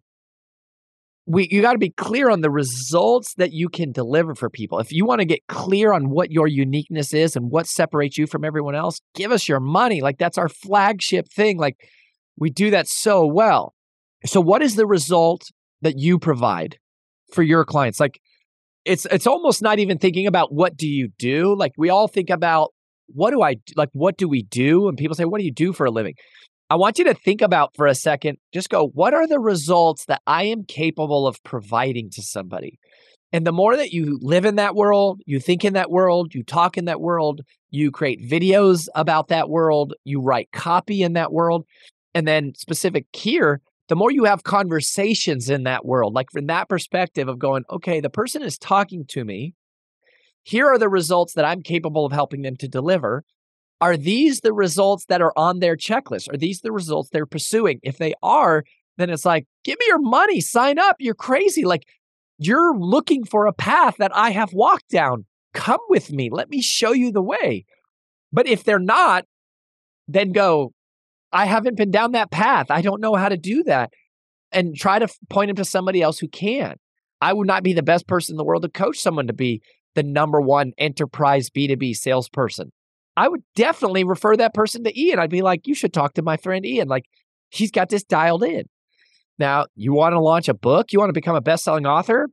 We 1.27 1.49
you 1.51 1.63
got 1.63 1.73
to 1.73 1.79
be 1.79 1.91
clear 1.91 2.31
on 2.31 2.41
the 2.41 2.51
results 2.51 3.35
that 3.37 3.53
you 3.53 3.69
can 3.69 3.93
deliver 3.93 4.35
for 4.35 4.49
people. 4.49 4.79
If 4.79 4.93
you 4.93 5.05
want 5.05 5.21
to 5.21 5.25
get 5.25 5.47
clear 5.49 5.93
on 5.93 6.11
what 6.11 6.31
your 6.31 6.47
uniqueness 6.47 7.13
is 7.15 7.37
and 7.37 7.51
what 7.51 7.67
separates 7.67 8.19
you 8.19 8.27
from 8.27 8.45
everyone 8.45 8.75
else, 8.75 9.01
give 9.15 9.33
us 9.33 9.49
your 9.49 9.61
money. 9.61 10.01
Like 10.01 10.19
that's 10.19 10.39
our 10.39 10.49
flagship 10.49 11.29
thing. 11.29 11.59
Like 11.59 11.77
we 12.37 12.51
do 12.51 12.71
that 12.71 12.89
so 12.89 13.27
well. 13.27 13.75
So 14.25 14.41
what 14.41 14.63
is 14.63 14.77
the 14.77 14.87
result 14.87 15.43
that 15.81 15.99
you 15.99 16.19
provide 16.19 16.79
for 17.33 17.43
your 17.43 17.65
clients? 17.65 18.01
Like 18.01 18.21
it's 18.85 19.07
it's 19.07 19.27
almost 19.27 19.63
not 19.63 19.79
even 19.79 19.99
thinking 19.99 20.27
about 20.27 20.53
what 20.53 20.77
do 20.77 20.89
you 20.89 21.09
do 21.19 21.55
like 21.57 21.73
we 21.77 21.91
all 21.91 22.09
think 22.09 22.31
about 22.31 22.73
what 23.09 23.31
do 23.31 23.43
i 23.43 23.57
like 23.77 23.91
what 23.93 24.17
do 24.17 24.29
we 24.29 24.43
do? 24.43 24.89
and 24.89 24.97
people 24.97 25.15
say 25.15 25.25
what 25.25 25.39
do 25.39 25.45
you 25.45 25.53
do 25.53 25.73
for 25.73 25.87
a 25.87 25.91
living? 25.91 26.15
I 26.71 26.77
want 26.77 26.99
you 26.99 27.05
to 27.05 27.15
think 27.15 27.43
about 27.43 27.77
for 27.77 27.87
a 27.87 27.95
second 27.95 28.39
just 28.53 28.71
go 28.71 28.89
what 28.89 29.15
are 29.15 29.27
the 29.27 29.41
results 29.41 30.07
that 30.07 30.23
i 30.27 30.45
am 30.45 30.65
capable 30.65 31.27
of 31.27 31.43
providing 31.43 32.11
to 32.11 32.23
somebody? 32.23 32.79
And 33.35 33.47
the 33.47 33.53
more 33.53 33.79
that 33.79 33.93
you 33.93 34.19
live 34.21 34.45
in 34.45 34.57
that 34.57 34.75
world 34.75 35.21
you 35.27 35.39
think 35.39 35.65
in 35.65 35.75
that 35.75 35.91
world 35.91 36.35
you 36.35 36.43
talk 36.43 36.77
in 36.77 36.87
that 36.87 37.01
world 37.01 37.43
you 37.71 37.91
create 37.91 38.29
videos 38.29 38.89
about 38.95 39.29
that 39.29 39.49
world 39.49 39.95
you 40.05 40.21
write 40.21 40.49
copy 40.53 41.03
in 41.03 41.13
that 41.15 41.33
world 41.33 41.67
and 42.15 42.27
then 42.27 42.53
specific 42.57 43.07
here 43.13 43.61
the 43.89 43.97
more 43.97 44.11
you 44.11 44.25
have 44.25 44.45
conversations 44.45 45.51
in 45.51 45.65
that 45.65 45.85
world, 45.85 46.15
like 46.15 46.31
from 46.31 46.47
that 46.47 46.69
perspective 46.69 47.29
of 47.29 47.39
going, 47.39 47.65
okay, 47.71 48.01
the 48.01 48.11
person 48.11 48.43
is 48.43 48.57
talking 48.57 49.05
to 49.09 49.25
me. 49.25 49.55
Here 50.43 50.67
are 50.67 50.79
the 50.79 50.89
results 50.89 51.35
that 51.35 51.45
I'm 51.45 51.63
capable 51.63 52.07
of 52.07 52.13
helping 52.13 52.43
them 52.43 52.57
to 52.57 52.69
deliver. 52.69 53.25
Are 53.81 53.97
these 53.97 54.41
the 54.41 54.53
results 54.53 55.07
that 55.07 55.21
are 55.21 55.33
on 55.37 55.59
their 55.59 55.77
checklist? 55.77 56.33
Are 56.33 56.37
these 56.37 56.61
the 56.61 56.73
results 56.73 57.11
they're 57.11 57.27
pursuing? 57.27 57.81
If 57.83 57.99
they 57.99 58.15
are, 58.23 58.65
then 58.97 59.11
it's 59.11 59.25
like, 59.25 59.47
give 59.65 59.79
me 59.79 59.87
your 59.89 60.01
money, 60.01 60.41
sign 60.41 60.79
up. 60.79 60.97
You're 60.99 61.15
crazy. 61.15 61.65
Like, 61.65 61.87
you're 62.39 62.77
looking 62.77 63.25
for 63.25 63.47
a 63.47 63.53
path 63.53 63.97
that 63.99 64.15
I 64.15 64.31
have 64.31 64.53
walked 64.53 64.89
down. 64.89 65.27
Come 65.55 65.81
with 65.89 66.13
me. 66.13 66.29
Let 66.31 66.49
me 66.49 66.63
show 66.63 66.93
you 66.93 67.13
the 67.13 67.23
way. 67.23 67.65
But 68.33 68.47
if 68.47 68.65
they're 68.65 68.79
not, 68.79 69.25
then 70.09 70.33
go, 70.33 70.73
I 71.33 71.47
haven't 71.47 71.77
been 71.77 71.91
down 71.91 72.13
that 72.13 72.31
path. 72.31 72.71
I 72.71 72.83
don't 72.83 73.01
know 73.01 73.15
how 73.15 73.29
to 73.29 73.37
do 73.37 73.63
that. 73.65 73.91
And 74.51 74.77
try 74.77 74.99
to 74.99 75.09
point 75.31 75.51
him 75.51 75.57
to 75.57 75.65
somebody 75.65 76.03
else 76.03 76.19
who 76.19 76.29
can. 76.29 76.77
I 77.23 77.33
would 77.33 77.47
not 77.47 77.63
be 77.63 77.73
the 77.73 77.83
best 77.83 78.07
person 78.07 78.35
in 78.35 78.37
the 78.37 78.45
world 78.45 78.63
to 78.63 78.69
coach 78.69 78.99
someone 78.99 79.29
to 79.29 79.33
be 79.33 79.63
the 79.95 80.03
number 80.03 80.41
one 80.41 80.73
enterprise 80.77 81.49
B2B 81.51 81.97
salesperson. 81.97 82.73
I 83.17 83.29
would 83.29 83.43
definitely 83.55 84.05
refer 84.05 84.37
that 84.37 84.55
person 84.55 84.85
to 84.85 85.01
Ian. 85.01 85.19
I'd 85.19 85.31
be 85.31 85.43
like, 85.43 85.67
you 85.67 85.75
should 85.75 85.93
talk 85.93 86.15
to 86.15 86.23
my 86.23 86.37
friend 86.37 86.65
Ian. 86.65 86.89
Like, 86.89 87.05
he's 87.51 87.71
got 87.71 87.89
this 87.89 88.05
dialed 88.05 88.43
in. 88.43 88.65
Now, 89.39 89.67
you 89.75 89.93
want 89.93 90.15
to 90.15 90.21
launch 90.21 90.49
a 90.49 90.55
book? 90.55 90.93
You 90.93 90.99
want 90.99 91.11
to 91.11 91.15
become 91.15 91.37
a 91.37 91.41
best 91.41 91.65
selling 91.65 91.87
author? 91.87 92.29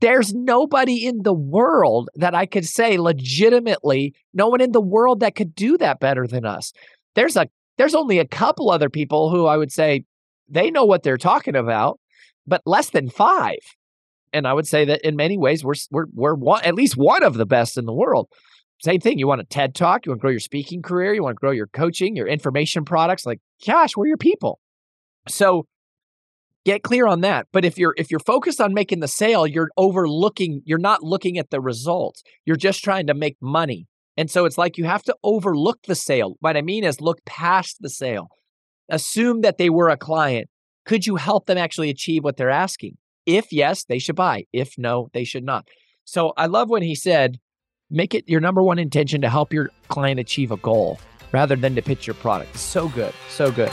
There's 0.00 0.34
nobody 0.34 1.06
in 1.06 1.22
the 1.22 1.32
world 1.32 2.10
that 2.14 2.34
I 2.34 2.44
could 2.44 2.66
say 2.66 2.98
legitimately, 2.98 4.14
no 4.34 4.48
one 4.48 4.60
in 4.60 4.72
the 4.72 4.80
world 4.80 5.20
that 5.20 5.34
could 5.34 5.54
do 5.54 5.78
that 5.78 6.00
better 6.00 6.26
than 6.26 6.44
us. 6.44 6.72
There's 7.14 7.36
a 7.36 7.48
there's 7.78 7.94
only 7.94 8.18
a 8.18 8.26
couple 8.26 8.70
other 8.70 8.90
people 8.90 9.30
who 9.30 9.46
I 9.46 9.56
would 9.56 9.72
say 9.72 10.04
they 10.48 10.70
know 10.70 10.84
what 10.84 11.02
they're 11.02 11.16
talking 11.16 11.56
about, 11.56 11.98
but 12.46 12.62
less 12.66 12.90
than 12.90 13.08
five. 13.08 13.58
And 14.32 14.46
I 14.46 14.52
would 14.52 14.66
say 14.66 14.84
that 14.84 15.06
in 15.06 15.16
many 15.16 15.38
ways, 15.38 15.64
we're 15.64 15.74
we're 15.90 16.06
we're 16.12 16.34
one, 16.34 16.64
at 16.64 16.74
least 16.74 16.96
one 16.96 17.22
of 17.22 17.34
the 17.34 17.46
best 17.46 17.78
in 17.78 17.86
the 17.86 17.94
world. 17.94 18.28
Same 18.82 19.00
thing. 19.00 19.18
You 19.18 19.26
want 19.26 19.40
a 19.40 19.44
TED 19.44 19.74
talk, 19.74 20.04
you 20.04 20.10
want 20.10 20.20
to 20.20 20.22
grow 20.22 20.30
your 20.30 20.40
speaking 20.40 20.82
career, 20.82 21.14
you 21.14 21.22
want 21.22 21.36
to 21.36 21.40
grow 21.40 21.50
your 21.50 21.68
coaching, 21.68 22.14
your 22.14 22.26
information 22.26 22.84
products. 22.84 23.24
Like, 23.24 23.40
gosh, 23.66 23.96
we're 23.96 24.06
your 24.06 24.18
people. 24.18 24.60
So 25.28 25.66
get 26.66 26.82
clear 26.82 27.06
on 27.06 27.22
that. 27.22 27.46
But 27.52 27.64
if 27.64 27.78
you're 27.78 27.94
if 27.96 28.10
you're 28.10 28.20
focused 28.20 28.60
on 28.60 28.74
making 28.74 29.00
the 29.00 29.08
sale, 29.08 29.46
you're 29.46 29.70
overlooking, 29.76 30.60
you're 30.66 30.78
not 30.78 31.02
looking 31.02 31.38
at 31.38 31.50
the 31.50 31.60
results. 31.60 32.22
You're 32.44 32.56
just 32.56 32.84
trying 32.84 33.06
to 33.06 33.14
make 33.14 33.36
money. 33.40 33.86
And 34.16 34.30
so 34.30 34.44
it's 34.44 34.58
like 34.58 34.78
you 34.78 34.84
have 34.84 35.02
to 35.04 35.16
overlook 35.22 35.78
the 35.86 35.94
sale. 35.94 36.36
What 36.40 36.56
I 36.56 36.62
mean 36.62 36.84
is 36.84 37.00
look 37.00 37.24
past 37.24 37.76
the 37.80 37.90
sale. 37.90 38.28
Assume 38.88 39.42
that 39.42 39.58
they 39.58 39.68
were 39.68 39.88
a 39.88 39.96
client. 39.96 40.48
Could 40.84 41.06
you 41.06 41.16
help 41.16 41.46
them 41.46 41.58
actually 41.58 41.90
achieve 41.90 42.24
what 42.24 42.36
they're 42.36 42.50
asking? 42.50 42.96
If 43.26 43.52
yes, 43.52 43.84
they 43.84 43.98
should 43.98 44.16
buy. 44.16 44.44
If 44.52 44.78
no, 44.78 45.08
they 45.12 45.24
should 45.24 45.44
not. 45.44 45.66
So 46.04 46.32
I 46.36 46.46
love 46.46 46.70
when 46.70 46.82
he 46.82 46.94
said, 46.94 47.38
make 47.90 48.14
it 48.14 48.28
your 48.28 48.40
number 48.40 48.62
one 48.62 48.78
intention 48.78 49.20
to 49.22 49.28
help 49.28 49.52
your 49.52 49.70
client 49.88 50.20
achieve 50.20 50.52
a 50.52 50.56
goal 50.56 51.00
rather 51.32 51.56
than 51.56 51.74
to 51.74 51.82
pitch 51.82 52.06
your 52.06 52.14
product. 52.14 52.56
So 52.56 52.88
good. 52.88 53.12
So 53.28 53.50
good. 53.50 53.72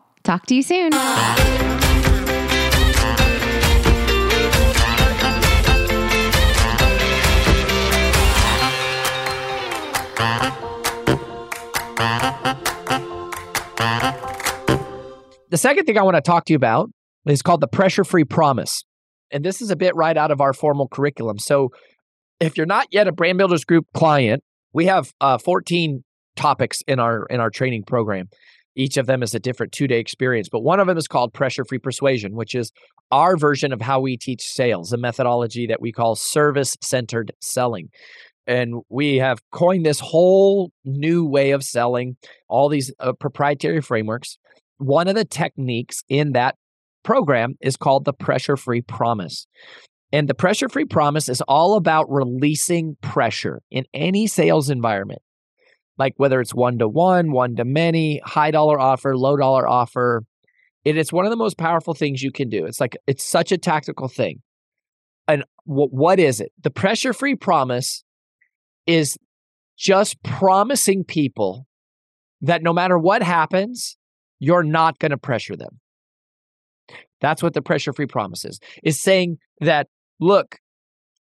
Talk 0.23 0.45
to 0.47 0.55
you 0.55 0.61
soon. 0.61 0.91
The 15.49 15.57
second 15.57 15.85
thing 15.85 15.97
I 15.97 16.03
want 16.03 16.15
to 16.15 16.21
talk 16.21 16.45
to 16.45 16.53
you 16.53 16.55
about 16.55 16.89
is 17.25 17.41
called 17.41 17.59
the 17.59 17.67
pressure 17.67 18.05
free 18.05 18.23
promise. 18.23 18.83
And 19.31 19.43
this 19.43 19.61
is 19.61 19.69
a 19.69 19.75
bit 19.75 19.95
right 19.95 20.15
out 20.15 20.31
of 20.31 20.39
our 20.39 20.53
formal 20.53 20.87
curriculum. 20.87 21.39
So 21.39 21.71
if 22.39 22.55
you're 22.55 22.65
not 22.65 22.87
yet 22.91 23.07
a 23.07 23.11
Brand 23.11 23.37
Builders 23.37 23.65
Group 23.65 23.85
client, 23.93 24.43
we 24.73 24.85
have 24.85 25.11
uh, 25.19 25.37
14 25.37 26.03
topics 26.35 26.81
in 26.87 26.99
our 26.99 27.25
in 27.25 27.39
our 27.39 27.49
training 27.49 27.83
program. 27.83 28.27
Each 28.75 28.97
of 28.97 29.05
them 29.05 29.21
is 29.21 29.35
a 29.35 29.39
different 29.39 29.71
two 29.71 29.87
day 29.87 29.99
experience, 29.99 30.49
but 30.49 30.61
one 30.61 30.79
of 30.79 30.87
them 30.87 30.97
is 30.97 31.07
called 31.07 31.33
pressure 31.33 31.65
free 31.65 31.79
persuasion, 31.79 32.35
which 32.35 32.55
is 32.55 32.71
our 33.11 33.35
version 33.35 33.73
of 33.73 33.81
how 33.81 33.99
we 33.99 34.17
teach 34.17 34.41
sales, 34.41 34.93
a 34.93 34.97
methodology 34.97 35.67
that 35.67 35.81
we 35.81 35.91
call 35.91 36.15
service 36.15 36.77
centered 36.81 37.31
selling. 37.41 37.89
And 38.47 38.81
we 38.89 39.17
have 39.17 39.39
coined 39.51 39.85
this 39.85 39.99
whole 39.99 40.71
new 40.83 41.25
way 41.25 41.51
of 41.51 41.63
selling, 41.63 42.17
all 42.47 42.69
these 42.69 42.91
uh, 42.99 43.13
proprietary 43.13 43.81
frameworks. 43.81 44.37
One 44.77 45.07
of 45.07 45.15
the 45.15 45.25
techniques 45.25 46.01
in 46.09 46.31
that 46.31 46.55
program 47.03 47.55
is 47.61 47.77
called 47.77 48.05
the 48.05 48.13
pressure 48.13 48.57
free 48.57 48.81
promise. 48.81 49.45
And 50.11 50.27
the 50.27 50.33
pressure 50.33 50.69
free 50.69 50.85
promise 50.85 51.29
is 51.29 51.41
all 51.47 51.75
about 51.75 52.11
releasing 52.11 52.97
pressure 53.01 53.61
in 53.69 53.85
any 53.93 54.27
sales 54.27 54.69
environment 54.69 55.21
like 56.01 56.13
whether 56.17 56.41
it's 56.41 56.55
one 56.55 56.79
to 56.79 56.87
one, 56.87 57.31
one 57.31 57.55
to 57.57 57.63
many, 57.63 58.19
high 58.25 58.49
dollar 58.49 58.79
offer, 58.79 59.15
low 59.15 59.37
dollar 59.37 59.67
offer, 59.67 60.23
it's 60.83 61.13
one 61.13 61.25
of 61.25 61.29
the 61.29 61.37
most 61.37 61.59
powerful 61.59 61.93
things 61.93 62.23
you 62.23 62.31
can 62.31 62.49
do. 62.49 62.65
It's 62.65 62.81
like, 62.81 62.97
it's 63.05 63.23
such 63.23 63.51
a 63.51 63.57
tactical 63.57 64.07
thing. 64.07 64.41
And 65.27 65.43
w- 65.67 65.89
what 65.89 66.19
is 66.19 66.41
it? 66.41 66.51
The 66.63 66.71
pressure 66.71 67.13
free 67.13 67.35
promise 67.35 68.03
is 68.87 69.15
just 69.77 70.21
promising 70.23 71.03
people 71.03 71.67
that 72.41 72.63
no 72.63 72.73
matter 72.73 72.97
what 72.97 73.21
happens, 73.21 73.95
you're 74.39 74.63
not 74.63 74.97
going 74.97 75.11
to 75.11 75.19
pressure 75.19 75.55
them. 75.55 75.79
That's 77.19 77.43
what 77.43 77.53
the 77.53 77.61
pressure 77.61 77.93
free 77.93 78.07
promise 78.07 78.43
is. 78.43 78.59
Is 78.83 78.99
saying 78.99 79.37
that 79.59 79.85
look, 80.19 80.57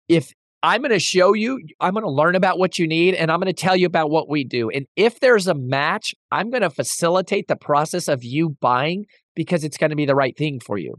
if 0.09 0.33
I'm 0.65 0.81
going 0.81 0.89
to 0.89 0.99
show 0.99 1.33
you, 1.33 1.61
I'm 1.79 1.93
going 1.93 2.03
to 2.03 2.09
learn 2.09 2.33
about 2.33 2.57
what 2.57 2.79
you 2.79 2.87
need 2.87 3.13
and 3.13 3.31
I'm 3.31 3.39
going 3.39 3.53
to 3.53 3.61
tell 3.61 3.75
you 3.75 3.85
about 3.85 4.09
what 4.09 4.27
we 4.27 4.43
do. 4.43 4.71
And 4.71 4.87
if 4.95 5.19
there's 5.19 5.45
a 5.45 5.53
match, 5.53 6.15
I'm 6.31 6.49
going 6.49 6.63
to 6.63 6.71
facilitate 6.71 7.47
the 7.47 7.55
process 7.55 8.07
of 8.07 8.23
you 8.23 8.57
buying 8.61 9.05
because 9.35 9.63
it's 9.63 9.77
going 9.77 9.91
to 9.91 9.95
be 9.95 10.07
the 10.07 10.15
right 10.15 10.35
thing 10.35 10.59
for 10.59 10.79
you. 10.79 10.95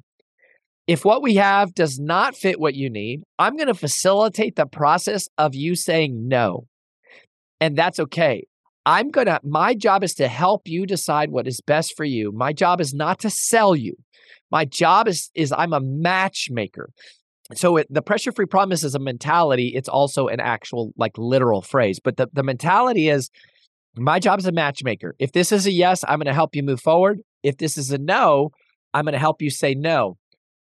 If 0.86 1.04
what 1.04 1.20
we 1.20 1.34
have 1.34 1.74
does 1.74 1.98
not 1.98 2.36
fit 2.36 2.60
what 2.60 2.76
you 2.76 2.88
need, 2.88 3.24
I'm 3.40 3.56
going 3.56 3.66
to 3.66 3.74
facilitate 3.74 4.54
the 4.54 4.66
process 4.66 5.26
of 5.36 5.56
you 5.56 5.74
saying 5.74 6.28
no. 6.28 6.68
And 7.60 7.76
that's 7.76 7.98
okay. 7.98 8.46
I'm 8.84 9.10
going 9.10 9.26
to, 9.26 9.40
my 9.42 9.74
job 9.74 10.04
is 10.04 10.14
to 10.14 10.28
help 10.28 10.68
you 10.68 10.86
decide 10.86 11.32
what 11.32 11.48
is 11.48 11.60
best 11.60 11.96
for 11.96 12.04
you. 12.04 12.30
My 12.30 12.52
job 12.52 12.80
is 12.80 12.94
not 12.94 13.18
to 13.18 13.30
sell 13.30 13.74
you. 13.74 13.96
My 14.52 14.64
job 14.64 15.08
is, 15.08 15.28
is 15.34 15.50
I'm 15.50 15.72
a 15.72 15.80
matchmaker. 15.80 16.90
So 17.54 17.76
it, 17.76 17.86
the 17.88 18.02
pressure 18.02 18.32
free 18.32 18.46
promise 18.46 18.82
is 18.82 18.94
a 18.94 18.98
mentality. 18.98 19.68
It's 19.68 19.88
also 19.88 20.26
an 20.26 20.40
actual, 20.40 20.92
like 20.96 21.16
literal 21.16 21.62
phrase. 21.62 22.00
But 22.02 22.16
the, 22.16 22.28
the 22.32 22.42
mentality 22.42 23.08
is 23.08 23.30
my 23.96 24.18
job 24.18 24.38
is 24.38 24.46
a 24.46 24.52
matchmaker. 24.52 25.14
If 25.18 25.32
this 25.32 25.52
is 25.52 25.66
a 25.66 25.70
yes, 25.70 26.04
I'm 26.06 26.18
going 26.18 26.26
to 26.26 26.34
help 26.34 26.56
you 26.56 26.62
move 26.62 26.80
forward. 26.80 27.20
If 27.42 27.58
this 27.58 27.78
is 27.78 27.90
a 27.90 27.98
no, 27.98 28.50
I'm 28.92 29.04
going 29.04 29.12
to 29.12 29.18
help 29.18 29.40
you 29.40 29.50
say 29.50 29.74
no. 29.74 30.18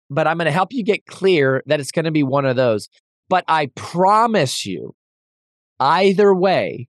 But 0.10 0.28
I'm 0.28 0.38
going 0.38 0.46
to 0.46 0.52
help 0.52 0.74
you 0.74 0.84
get 0.84 1.06
clear 1.06 1.62
that 1.68 1.80
it's 1.80 1.92
going 1.92 2.06
to 2.06 2.12
be 2.12 2.24
one 2.24 2.46
of 2.46 2.56
those. 2.56 2.90
But 3.30 3.46
I 3.48 3.68
promise 3.76 4.66
you, 4.66 4.96
either 5.80 6.34
way, 6.34 6.88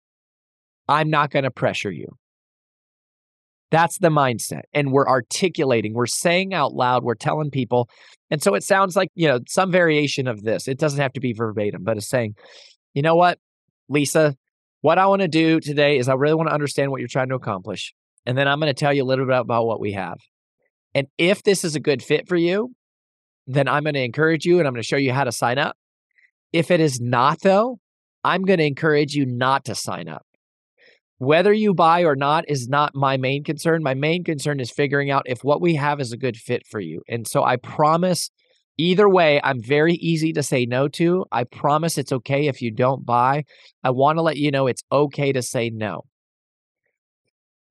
I'm 0.88 1.10
not 1.10 1.30
going 1.30 1.44
to 1.44 1.50
pressure 1.50 1.90
you. 1.90 2.16
That's 3.73 3.97
the 3.99 4.11
mindset. 4.11 4.62
And 4.75 4.93
we're 4.93 5.09
articulating, 5.09 5.95
we're 5.95 6.07
saying 6.07 6.52
out 6.52 6.75
loud, 6.75 7.02
we're 7.02 7.14
telling 7.14 7.50
people. 7.50 7.88
And 8.31 8.43
so 8.43 8.55
it 8.55 8.62
sounds 8.62 8.95
like, 8.95 9.09
you 9.14 9.26
know, 9.26 9.41
some 9.49 9.73
variation 9.73 10.29
of 10.29 10.43
this. 10.43 10.69
It 10.69 10.79
doesn't 10.79 11.00
have 11.00 11.14
to 11.14 11.21
be 11.21 11.33
verbatim, 11.33 11.83
but 11.83 11.97
it's 11.97 12.09
saying, 12.09 12.35
you 12.93 13.00
know 13.00 13.17
what, 13.17 13.38
Lisa, 13.88 14.37
what 14.83 14.99
I 14.99 15.07
want 15.07 15.23
to 15.23 15.29
do 15.29 15.59
today 15.59 15.97
is 15.97 16.11
I 16.11 16.14
really 16.14 16.35
want 16.35 16.50
to 16.50 16.55
understand 16.55 16.91
what 16.91 17.00
you're 17.00 17.09
trying 17.09 17.31
to 17.31 17.35
accomplish. 17.35 17.95
And 18.26 18.37
then 18.37 18.47
I'm 18.47 18.61
going 18.61 18.69
to 18.73 18.79
tell 18.79 18.93
you 18.93 19.05
a 19.05 19.07
little 19.07 19.25
bit 19.25 19.38
about 19.38 19.67
what 19.67 19.81
we 19.81 19.93
have. 19.93 20.19
And 20.95 21.07
if 21.17 21.43
this 21.43 21.64
is 21.64 21.75
a 21.75 21.81
good 21.81 22.02
fit 22.02 22.29
for 22.29 22.37
you, 22.37 22.75
then 23.47 23.69
I'm 23.69 23.85
going 23.85 23.95
to 23.95 24.05
encourage 24.05 24.45
you 24.45 24.59
and 24.59 24.69
I'm 24.69 24.75
going 24.75 24.83
to 24.83 24.87
show 24.87 24.97
you 24.97 25.14
how 25.14 25.25
to 25.25 25.33
sign 25.33 25.57
up. 25.57 25.76
If 26.52 26.71
it 26.71 26.81
is 26.81 27.00
not, 27.00 27.41
though, 27.41 27.79
I'm 28.23 28.43
going 28.43 28.59
to 28.59 28.67
encourage 28.67 29.14
you 29.14 29.25
not 29.25 29.64
to 29.64 29.75
sign 29.75 30.09
up. 30.09 30.26
Whether 31.23 31.52
you 31.52 31.73
buy 31.73 32.02
or 32.02 32.17
not 32.17 32.47
is 32.49 32.69
not 32.69 32.97
my 32.97 33.17
main 33.17 33.45
concern. 33.45 33.85
My 33.85 33.95
main 33.95 34.25
concern 34.25 34.59
is 34.59 34.73
figuring 34.73 35.09
out 35.09 35.23
if 35.26 35.45
what 35.45 35.61
we 35.61 35.76
have 35.76 36.00
is 36.00 36.11
a 36.11 36.17
good 36.17 36.37
fit 36.37 36.67
for 36.67 36.81
you. 36.81 37.02
And 37.09 37.29
so 37.29 37.45
I 37.45 37.59
promise 37.59 38.29
either 38.76 39.09
way, 39.09 39.41
I'm 39.45 39.62
very 39.62 39.95
easy 39.95 40.33
to 40.33 40.43
say 40.43 40.67
no 40.67 40.88
to. 40.88 41.25
I 41.31 41.45
promise 41.45 41.97
it's 41.97 42.11
okay 42.11 42.49
if 42.49 42.61
you 42.61 42.73
don't 42.73 43.07
buy. 43.07 43.45
I 43.85 43.91
want 43.91 44.19
to 44.19 44.23
let 44.23 44.37
you 44.37 44.50
know 44.50 44.67
it's 44.67 44.83
okay 44.91 45.31
to 45.31 45.43
say 45.43 45.71
no. 45.71 46.07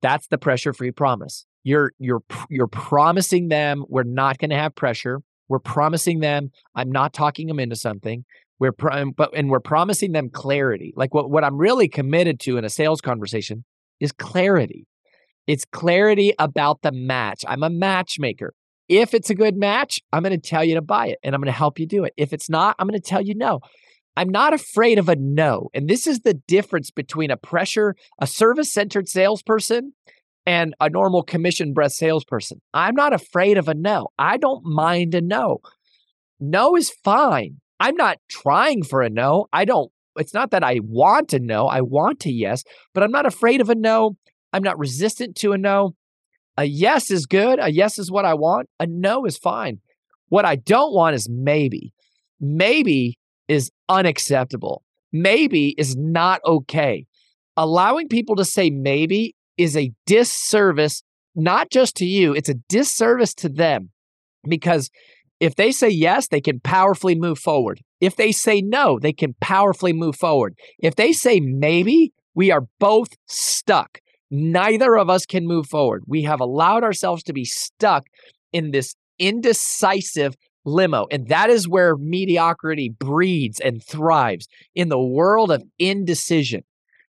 That's 0.00 0.28
the 0.28 0.38
pressure-free 0.38 0.92
promise. 0.92 1.44
You're 1.62 1.92
you're 1.98 2.22
you're 2.48 2.68
promising 2.68 3.48
them 3.48 3.84
we're 3.86 4.02
not 4.04 4.38
going 4.38 4.48
to 4.48 4.56
have 4.56 4.74
pressure. 4.74 5.20
We're 5.50 5.58
promising 5.58 6.20
them 6.20 6.52
I'm 6.74 6.90
not 6.90 7.12
talking 7.12 7.48
them 7.48 7.60
into 7.60 7.76
something. 7.76 8.24
We're 8.62 8.70
but 9.16 9.30
and 9.34 9.50
we're 9.50 9.58
promising 9.58 10.12
them 10.12 10.30
clarity. 10.30 10.92
Like 10.94 11.12
what 11.12 11.28
what 11.28 11.42
I'm 11.42 11.56
really 11.56 11.88
committed 11.88 12.38
to 12.40 12.58
in 12.58 12.64
a 12.64 12.70
sales 12.70 13.00
conversation 13.00 13.64
is 13.98 14.12
clarity. 14.12 14.86
It's 15.48 15.64
clarity 15.64 16.32
about 16.38 16.82
the 16.82 16.92
match. 16.92 17.44
I'm 17.48 17.64
a 17.64 17.70
matchmaker. 17.70 18.54
If 18.88 19.14
it's 19.14 19.30
a 19.30 19.34
good 19.34 19.56
match, 19.56 20.00
I'm 20.12 20.22
going 20.22 20.40
to 20.40 20.48
tell 20.48 20.62
you 20.62 20.76
to 20.76 20.80
buy 20.80 21.08
it 21.08 21.18
and 21.24 21.34
I'm 21.34 21.40
going 21.40 21.52
to 21.52 21.58
help 21.58 21.80
you 21.80 21.88
do 21.88 22.04
it. 22.04 22.12
If 22.16 22.32
it's 22.32 22.48
not, 22.48 22.76
I'm 22.78 22.86
going 22.86 23.00
to 23.00 23.04
tell 23.04 23.20
you 23.20 23.34
no. 23.34 23.58
I'm 24.16 24.28
not 24.28 24.54
afraid 24.54 25.00
of 25.00 25.08
a 25.08 25.16
no. 25.16 25.68
And 25.74 25.88
this 25.88 26.06
is 26.06 26.20
the 26.20 26.34
difference 26.34 26.92
between 26.92 27.32
a 27.32 27.36
pressure, 27.36 27.96
a 28.20 28.28
service 28.28 28.72
centered 28.72 29.08
salesperson 29.08 29.92
and 30.46 30.76
a 30.80 30.88
normal 30.88 31.24
commission 31.24 31.72
breath 31.72 31.94
salesperson. 31.94 32.60
I'm 32.72 32.94
not 32.94 33.12
afraid 33.12 33.58
of 33.58 33.66
a 33.66 33.74
no. 33.74 34.10
I 34.20 34.36
don't 34.36 34.64
mind 34.64 35.16
a 35.16 35.20
no. 35.20 35.62
No 36.38 36.76
is 36.76 36.92
fine. 37.02 37.56
I'm 37.82 37.96
not 37.96 38.18
trying 38.28 38.84
for 38.84 39.02
a 39.02 39.10
no. 39.10 39.48
I 39.52 39.64
don't, 39.64 39.90
it's 40.14 40.32
not 40.32 40.52
that 40.52 40.62
I 40.62 40.78
want 40.84 41.32
a 41.32 41.40
no. 41.40 41.66
I 41.66 41.80
want 41.80 42.24
a 42.26 42.30
yes, 42.30 42.62
but 42.94 43.02
I'm 43.02 43.10
not 43.10 43.26
afraid 43.26 43.60
of 43.60 43.68
a 43.70 43.74
no. 43.74 44.16
I'm 44.52 44.62
not 44.62 44.78
resistant 44.78 45.34
to 45.38 45.52
a 45.52 45.58
no. 45.58 45.96
A 46.56 46.64
yes 46.64 47.10
is 47.10 47.26
good. 47.26 47.58
A 47.60 47.72
yes 47.72 47.98
is 47.98 48.08
what 48.08 48.24
I 48.24 48.34
want. 48.34 48.68
A 48.78 48.86
no 48.86 49.24
is 49.24 49.36
fine. 49.36 49.80
What 50.28 50.44
I 50.44 50.54
don't 50.54 50.94
want 50.94 51.16
is 51.16 51.28
maybe. 51.28 51.92
Maybe 52.40 53.18
is 53.48 53.72
unacceptable. 53.88 54.84
Maybe 55.12 55.74
is 55.76 55.96
not 55.96 56.40
okay. 56.46 57.06
Allowing 57.56 58.06
people 58.06 58.36
to 58.36 58.44
say 58.44 58.70
maybe 58.70 59.34
is 59.58 59.76
a 59.76 59.90
disservice, 60.06 61.02
not 61.34 61.68
just 61.70 61.96
to 61.96 62.04
you, 62.04 62.32
it's 62.32 62.48
a 62.48 62.54
disservice 62.68 63.34
to 63.34 63.48
them 63.48 63.90
because 64.48 64.88
if 65.42 65.56
they 65.56 65.72
say 65.72 65.88
yes, 65.88 66.28
they 66.28 66.40
can 66.40 66.60
powerfully 66.60 67.16
move 67.16 67.36
forward. 67.36 67.80
If 68.00 68.14
they 68.14 68.30
say 68.30 68.60
no, 68.60 69.00
they 69.00 69.12
can 69.12 69.34
powerfully 69.40 69.92
move 69.92 70.14
forward. 70.14 70.54
If 70.78 70.94
they 70.94 71.12
say 71.12 71.40
maybe, 71.40 72.12
we 72.32 72.52
are 72.52 72.68
both 72.78 73.08
stuck. 73.26 73.98
Neither 74.30 74.96
of 74.96 75.10
us 75.10 75.26
can 75.26 75.48
move 75.48 75.66
forward. 75.66 76.04
We 76.06 76.22
have 76.22 76.38
allowed 76.38 76.84
ourselves 76.84 77.24
to 77.24 77.32
be 77.32 77.44
stuck 77.44 78.04
in 78.52 78.70
this 78.70 78.94
indecisive 79.18 80.36
limo. 80.64 81.08
And 81.10 81.26
that 81.26 81.50
is 81.50 81.68
where 81.68 81.96
mediocrity 81.96 82.94
breeds 82.96 83.58
and 83.58 83.82
thrives 83.84 84.46
in 84.76 84.90
the 84.90 85.02
world 85.02 85.50
of 85.50 85.64
indecision, 85.76 86.62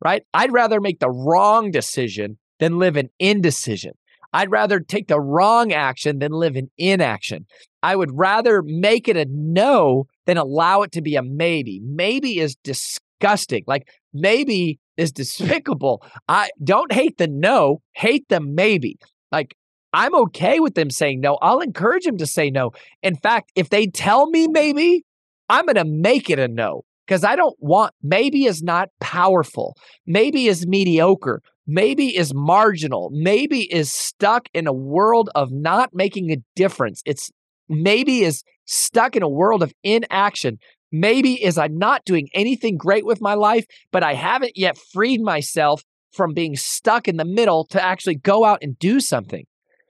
right? 0.04 0.22
I'd 0.34 0.52
rather 0.52 0.82
make 0.82 1.00
the 1.00 1.10
wrong 1.10 1.70
decision 1.70 2.36
than 2.60 2.78
live 2.78 2.98
in 2.98 3.08
indecision. 3.18 3.94
I'd 4.32 4.50
rather 4.50 4.80
take 4.80 5.08
the 5.08 5.20
wrong 5.20 5.72
action 5.72 6.18
than 6.18 6.32
live 6.32 6.56
in 6.56 6.70
inaction. 6.76 7.46
I 7.82 7.96
would 7.96 8.16
rather 8.16 8.62
make 8.62 9.08
it 9.08 9.16
a 9.16 9.26
no 9.30 10.06
than 10.26 10.36
allow 10.36 10.82
it 10.82 10.92
to 10.92 11.02
be 11.02 11.16
a 11.16 11.22
maybe. 11.22 11.80
Maybe 11.82 12.38
is 12.38 12.56
disgusting. 12.56 13.64
Like 13.66 13.88
maybe 14.12 14.78
is 14.96 15.12
despicable. 15.12 16.02
I 16.28 16.50
don't 16.62 16.92
hate 16.92 17.18
the 17.18 17.28
no, 17.28 17.80
hate 17.94 18.28
the 18.28 18.40
maybe. 18.40 18.98
Like 19.32 19.54
I'm 19.92 20.14
okay 20.14 20.60
with 20.60 20.74
them 20.74 20.90
saying 20.90 21.20
no. 21.20 21.38
I'll 21.40 21.60
encourage 21.60 22.04
them 22.04 22.18
to 22.18 22.26
say 22.26 22.50
no. 22.50 22.72
In 23.02 23.16
fact, 23.16 23.52
if 23.54 23.70
they 23.70 23.86
tell 23.86 24.28
me 24.28 24.48
maybe, 24.48 25.04
I'm 25.48 25.64
going 25.64 25.76
to 25.76 25.84
make 25.84 26.28
it 26.28 26.38
a 26.38 26.48
no 26.48 26.84
because 27.09 27.25
I 27.25 27.35
don't 27.35 27.57
want 27.59 27.94
maybe 28.03 28.44
is 28.44 28.62
not 28.62 28.90
powerful. 29.01 29.75
Maybe 30.07 30.47
is 30.47 30.66
mediocre 30.66 31.40
maybe 31.68 32.16
is 32.16 32.33
marginal, 32.35 33.11
maybe 33.12 33.71
is 33.73 33.92
stuck 33.92 34.49
in 34.55 34.66
a 34.66 34.73
world 34.73 35.29
of 35.35 35.53
not 35.53 35.90
making 35.92 36.33
a 36.33 36.38
difference. 36.57 37.03
It's 37.05 37.31
maybe 37.68 38.23
is 38.23 38.42
stuck 38.64 39.14
in 39.14 39.23
a 39.23 39.29
world 39.29 39.62
of 39.62 39.73
inaction. 39.85 40.57
Maybe 40.90 41.44
is 41.44 41.59
I'm 41.59 41.77
not 41.77 42.07
doing 42.07 42.29
anything 42.33 42.79
great 42.79 43.05
with 43.05 43.21
my 43.21 43.35
life, 43.35 43.66
but 43.92 44.03
I 44.03 44.14
haven't 44.14 44.57
yet 44.57 44.79
freed 44.79 45.21
myself 45.21 45.83
from 46.12 46.33
being 46.33 46.57
stuck 46.57 47.07
in 47.07 47.18
the 47.18 47.27
middle 47.27 47.66
to 47.66 47.85
actually 47.85 48.16
go 48.16 48.47
out 48.47 48.61
and 48.62 48.79
do 48.79 48.99
something. 48.99 49.44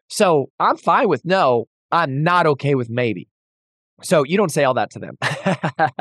So 0.08 0.46
I'm 0.58 0.76
fine 0.76 1.08
with 1.08 1.24
no. 1.24 1.66
I'm 1.92 2.24
not 2.24 2.46
okay 2.46 2.74
with 2.74 2.90
maybe. 2.90 3.28
So 4.02 4.24
you 4.24 4.36
don't 4.36 4.52
say 4.52 4.64
all 4.64 4.74
that 4.74 4.90
to 4.92 4.98
them. 4.98 5.18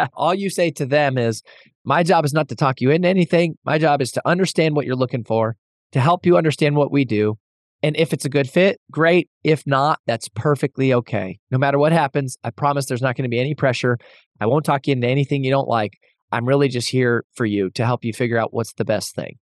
all 0.13 0.33
you 0.33 0.49
say 0.49 0.71
to 0.71 0.85
them 0.85 1.17
is, 1.17 1.41
my 1.83 2.03
job 2.03 2.25
is 2.25 2.33
not 2.33 2.49
to 2.49 2.55
talk 2.55 2.81
you 2.81 2.91
into 2.91 3.07
anything. 3.07 3.57
My 3.65 3.77
job 3.77 4.01
is 4.01 4.11
to 4.11 4.21
understand 4.27 4.75
what 4.75 4.85
you're 4.85 4.95
looking 4.95 5.23
for 5.23 5.55
to 5.93 5.99
help 5.99 6.25
you 6.25 6.37
understand 6.37 6.75
what 6.75 6.91
we 6.91 7.05
do. 7.05 7.37
And 7.83 7.95
if 7.95 8.11
it's 8.11 8.25
a 8.25 8.29
good 8.29 8.49
fit, 8.49 8.79
great. 8.91 9.29
If 9.43 9.63
not, 9.65 9.99
that's 10.07 10.29
perfectly 10.29 10.93
okay. 10.93 11.39
No 11.51 11.57
matter 11.57 11.77
what 11.77 11.91
happens, 11.91 12.37
I 12.43 12.49
promise 12.49 12.87
there's 12.87 13.01
not 13.01 13.15
going 13.15 13.23
to 13.23 13.29
be 13.29 13.39
any 13.39 13.53
pressure. 13.53 13.97
I 14.41 14.47
won't 14.47 14.65
talk 14.65 14.87
you 14.87 14.93
into 14.93 15.07
anything 15.07 15.43
you 15.43 15.51
don't 15.51 15.67
like. 15.67 15.93
I'm 16.31 16.45
really 16.45 16.67
just 16.67 16.89
here 16.89 17.23
for 17.35 17.45
you 17.45 17.69
to 17.71 17.85
help 17.85 18.03
you 18.03 18.13
figure 18.13 18.37
out 18.37 18.53
what's 18.53 18.73
the 18.73 18.85
best 18.85 19.15
thing. 19.15 19.37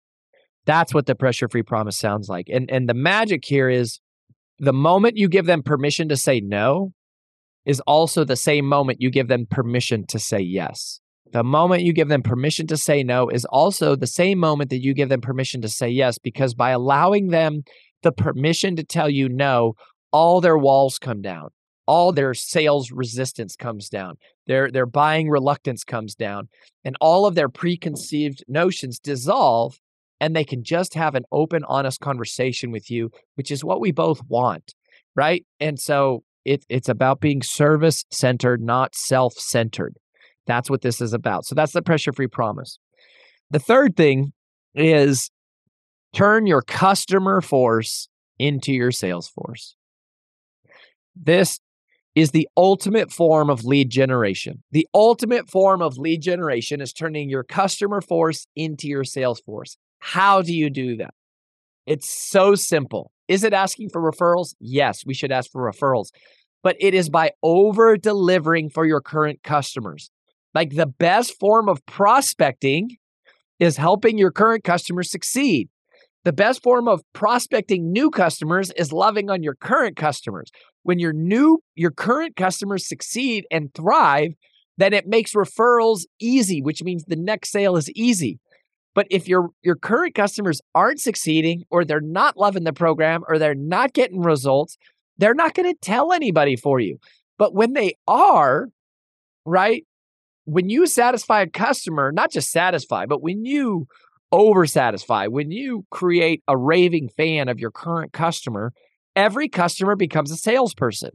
That's 0.64 0.94
what 0.94 1.06
the 1.06 1.14
pressure 1.14 1.48
free 1.48 1.62
promise 1.62 1.98
sounds 1.98 2.28
like. 2.28 2.46
And 2.50 2.70
and 2.70 2.88
the 2.88 2.94
magic 2.94 3.44
here 3.44 3.68
is 3.68 4.00
the 4.58 4.72
moment 4.72 5.16
you 5.16 5.28
give 5.28 5.46
them 5.46 5.62
permission 5.62 6.08
to 6.08 6.16
say 6.16 6.40
no 6.40 6.92
is 7.64 7.80
also 7.80 8.24
the 8.24 8.36
same 8.36 8.66
moment 8.66 9.00
you 9.00 9.10
give 9.10 9.28
them 9.28 9.46
permission 9.48 10.06
to 10.08 10.18
say 10.18 10.40
yes. 10.40 11.00
The 11.32 11.44
moment 11.44 11.82
you 11.82 11.92
give 11.92 12.08
them 12.08 12.22
permission 12.22 12.66
to 12.66 12.76
say 12.76 13.02
no 13.02 13.28
is 13.28 13.46
also 13.46 13.96
the 13.96 14.06
same 14.06 14.38
moment 14.38 14.70
that 14.70 14.82
you 14.82 14.92
give 14.92 15.08
them 15.08 15.22
permission 15.22 15.62
to 15.62 15.68
say 15.68 15.88
yes, 15.88 16.18
because 16.18 16.54
by 16.54 16.70
allowing 16.70 17.28
them 17.28 17.62
the 18.02 18.12
permission 18.12 18.76
to 18.76 18.84
tell 18.84 19.08
you 19.08 19.28
no, 19.28 19.74
all 20.12 20.40
their 20.40 20.58
walls 20.58 20.98
come 20.98 21.22
down. 21.22 21.48
All 21.86 22.12
their 22.12 22.34
sales 22.34 22.92
resistance 22.92 23.56
comes 23.56 23.88
down. 23.88 24.16
Their 24.46 24.70
their 24.70 24.86
buying 24.86 25.28
reluctance 25.30 25.84
comes 25.84 26.14
down 26.14 26.48
and 26.84 26.96
all 27.00 27.26
of 27.26 27.34
their 27.34 27.48
preconceived 27.48 28.44
notions 28.46 28.98
dissolve 28.98 29.78
and 30.20 30.36
they 30.36 30.44
can 30.44 30.62
just 30.62 30.94
have 30.94 31.14
an 31.16 31.24
open 31.32 31.64
honest 31.64 32.00
conversation 32.00 32.70
with 32.70 32.90
you, 32.90 33.10
which 33.34 33.50
is 33.50 33.64
what 33.64 33.80
we 33.80 33.90
both 33.90 34.20
want, 34.28 34.74
right? 35.16 35.44
And 35.58 35.80
so 35.80 36.22
it, 36.44 36.64
it's 36.68 36.88
about 36.88 37.20
being 37.20 37.42
service 37.42 38.04
centered, 38.10 38.60
not 38.60 38.94
self 38.94 39.34
centered. 39.34 39.96
That's 40.46 40.68
what 40.68 40.82
this 40.82 41.00
is 41.00 41.12
about. 41.12 41.44
So 41.44 41.54
that's 41.54 41.72
the 41.72 41.82
pressure 41.82 42.12
free 42.12 42.26
promise. 42.26 42.78
The 43.50 43.58
third 43.58 43.96
thing 43.96 44.32
is 44.74 45.30
turn 46.14 46.46
your 46.46 46.62
customer 46.62 47.40
force 47.40 48.08
into 48.38 48.72
your 48.72 48.90
sales 48.90 49.28
force. 49.28 49.76
This 51.14 51.60
is 52.14 52.32
the 52.32 52.48
ultimate 52.56 53.10
form 53.10 53.48
of 53.48 53.64
lead 53.64 53.90
generation. 53.90 54.62
The 54.70 54.86
ultimate 54.92 55.48
form 55.48 55.80
of 55.80 55.96
lead 55.96 56.20
generation 56.20 56.80
is 56.80 56.92
turning 56.92 57.30
your 57.30 57.44
customer 57.44 58.00
force 58.00 58.46
into 58.54 58.88
your 58.88 59.04
sales 59.04 59.40
force. 59.40 59.76
How 59.98 60.42
do 60.42 60.52
you 60.52 60.68
do 60.68 60.96
that? 60.96 61.14
It's 61.86 62.10
so 62.10 62.54
simple. 62.54 63.11
Is 63.28 63.44
it 63.44 63.52
asking 63.52 63.90
for 63.90 64.00
referrals? 64.00 64.54
Yes, 64.60 65.04
we 65.06 65.14
should 65.14 65.32
ask 65.32 65.50
for 65.50 65.70
referrals. 65.70 66.08
But 66.62 66.76
it 66.78 66.94
is 66.94 67.08
by 67.08 67.32
over 67.42 67.96
delivering 67.96 68.70
for 68.70 68.86
your 68.86 69.00
current 69.00 69.42
customers. 69.42 70.10
Like 70.54 70.70
the 70.74 70.86
best 70.86 71.38
form 71.40 71.68
of 71.68 71.84
prospecting 71.86 72.96
is 73.58 73.76
helping 73.76 74.18
your 74.18 74.30
current 74.30 74.64
customers 74.64 75.10
succeed. 75.10 75.68
The 76.24 76.32
best 76.32 76.62
form 76.62 76.86
of 76.86 77.02
prospecting 77.12 77.90
new 77.90 78.10
customers 78.10 78.70
is 78.76 78.92
loving 78.92 79.28
on 79.28 79.42
your 79.42 79.56
current 79.56 79.96
customers. 79.96 80.50
When 80.84 80.98
your 80.98 81.12
new 81.12 81.62
your 81.74 81.90
current 81.90 82.36
customers 82.36 82.88
succeed 82.88 83.44
and 83.50 83.74
thrive, 83.74 84.32
then 84.78 84.92
it 84.92 85.06
makes 85.06 85.34
referrals 85.34 86.02
easy, 86.20 86.62
which 86.62 86.82
means 86.82 87.04
the 87.04 87.16
next 87.16 87.50
sale 87.50 87.76
is 87.76 87.90
easy. 87.90 88.38
But 88.94 89.06
if 89.10 89.26
your 89.26 89.50
your 89.62 89.76
current 89.76 90.14
customers 90.14 90.60
aren't 90.74 91.00
succeeding 91.00 91.64
or 91.70 91.84
they're 91.84 92.00
not 92.00 92.36
loving 92.36 92.64
the 92.64 92.72
program 92.72 93.22
or 93.28 93.38
they're 93.38 93.54
not 93.54 93.92
getting 93.94 94.20
results, 94.20 94.76
they're 95.18 95.34
not 95.34 95.54
going 95.54 95.72
to 95.72 95.80
tell 95.80 96.12
anybody 96.12 96.56
for 96.56 96.80
you. 96.80 96.98
But 97.38 97.54
when 97.54 97.72
they 97.72 97.94
are, 98.06 98.68
right? 99.44 99.84
When 100.44 100.68
you 100.68 100.86
satisfy 100.86 101.42
a 101.42 101.46
customer, 101.46 102.12
not 102.12 102.30
just 102.30 102.50
satisfy, 102.50 103.06
but 103.06 103.22
when 103.22 103.44
you 103.44 103.86
over 104.32 104.66
satisfy, 104.66 105.26
when 105.26 105.50
you 105.50 105.84
create 105.90 106.42
a 106.48 106.56
raving 106.56 107.08
fan 107.08 107.48
of 107.48 107.60
your 107.60 107.70
current 107.70 108.12
customer, 108.12 108.72
every 109.14 109.48
customer 109.48 109.94
becomes 109.94 110.30
a 110.30 110.36
salesperson. 110.36 111.10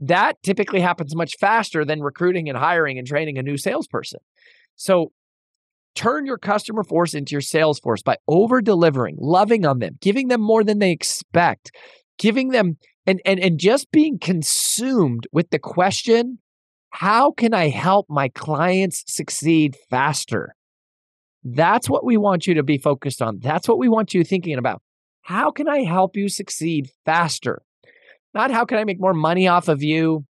That 0.00 0.42
typically 0.42 0.80
happens 0.80 1.16
much 1.16 1.34
faster 1.40 1.84
than 1.84 2.02
recruiting 2.02 2.48
and 2.48 2.58
hiring 2.58 2.98
and 2.98 3.06
training 3.06 3.38
a 3.38 3.42
new 3.42 3.56
salesperson. 3.56 4.20
So 4.74 5.12
turn 5.96 6.26
your 6.26 6.38
customer 6.38 6.84
force 6.84 7.14
into 7.14 7.32
your 7.32 7.40
sales 7.40 7.80
force 7.80 8.02
by 8.02 8.16
over 8.28 8.60
delivering, 8.60 9.16
loving 9.18 9.66
on 9.66 9.80
them, 9.80 9.96
giving 10.00 10.28
them 10.28 10.40
more 10.40 10.62
than 10.62 10.78
they 10.78 10.92
expect, 10.92 11.72
giving 12.18 12.50
them 12.50 12.76
and, 13.06 13.20
and 13.24 13.40
and 13.40 13.58
just 13.58 13.90
being 13.90 14.18
consumed 14.18 15.26
with 15.32 15.50
the 15.50 15.58
question, 15.58 16.38
how 16.90 17.30
can 17.32 17.54
I 17.54 17.68
help 17.68 18.06
my 18.08 18.28
clients 18.28 19.04
succeed 19.06 19.76
faster? 19.90 20.54
That's 21.44 21.88
what 21.88 22.04
we 22.04 22.16
want 22.16 22.46
you 22.46 22.54
to 22.54 22.62
be 22.62 22.78
focused 22.78 23.22
on. 23.22 23.38
That's 23.40 23.68
what 23.68 23.78
we 23.78 23.88
want 23.88 24.14
you 24.14 24.24
thinking 24.24 24.58
about. 24.58 24.82
How 25.22 25.50
can 25.50 25.68
I 25.68 25.84
help 25.84 26.16
you 26.16 26.28
succeed 26.28 26.90
faster? 27.04 27.62
Not 28.34 28.50
how 28.50 28.64
can 28.64 28.78
I 28.78 28.84
make 28.84 29.00
more 29.00 29.14
money 29.14 29.46
off 29.46 29.68
of 29.68 29.82
you? 29.82 30.24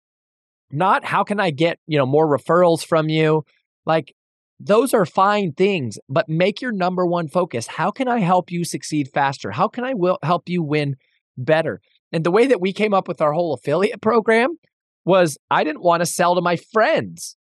Not 0.71 1.05
how 1.05 1.25
can 1.25 1.41
I 1.41 1.51
get, 1.51 1.79
you 1.87 1.99
know, 1.99 2.07
more 2.07 2.27
referrals 2.27 2.85
from 2.85 3.09
you? 3.09 3.45
Like 3.87 4.15
those 4.59 4.95
are 4.95 5.05
fine 5.05 5.53
things, 5.53 5.99
but 6.09 6.29
make 6.29 6.61
your 6.61 6.73
number 6.73 7.05
one 7.05 7.29
focus. 7.29 7.67
How 7.67 7.91
can 7.91 8.09
I 8.09 8.21
help 8.21 8.51
you 8.51 8.65
succeed 8.65 9.09
faster? 9.13 9.51
How 9.51 9.69
can 9.69 9.85
I 9.85 9.95
will 9.95 10.19
help 10.23 10.49
you 10.49 10.63
win 10.63 10.97
better? 11.37 11.81
And 12.13 12.25
the 12.25 12.31
way 12.31 12.47
that 12.47 12.61
we 12.61 12.73
came 12.73 12.95
up 12.95 13.09
with 13.09 13.21
our 13.21 13.33
whole 13.33 13.53
affiliate 13.55 14.01
program 14.01 14.57
was 15.05 15.37
I 15.51 15.65
didn't 15.65 15.83
want 15.83 16.01
to 16.01 16.07
sell 16.07 16.35
to 16.35 16.41
my 16.41 16.57
friends. 16.57 17.37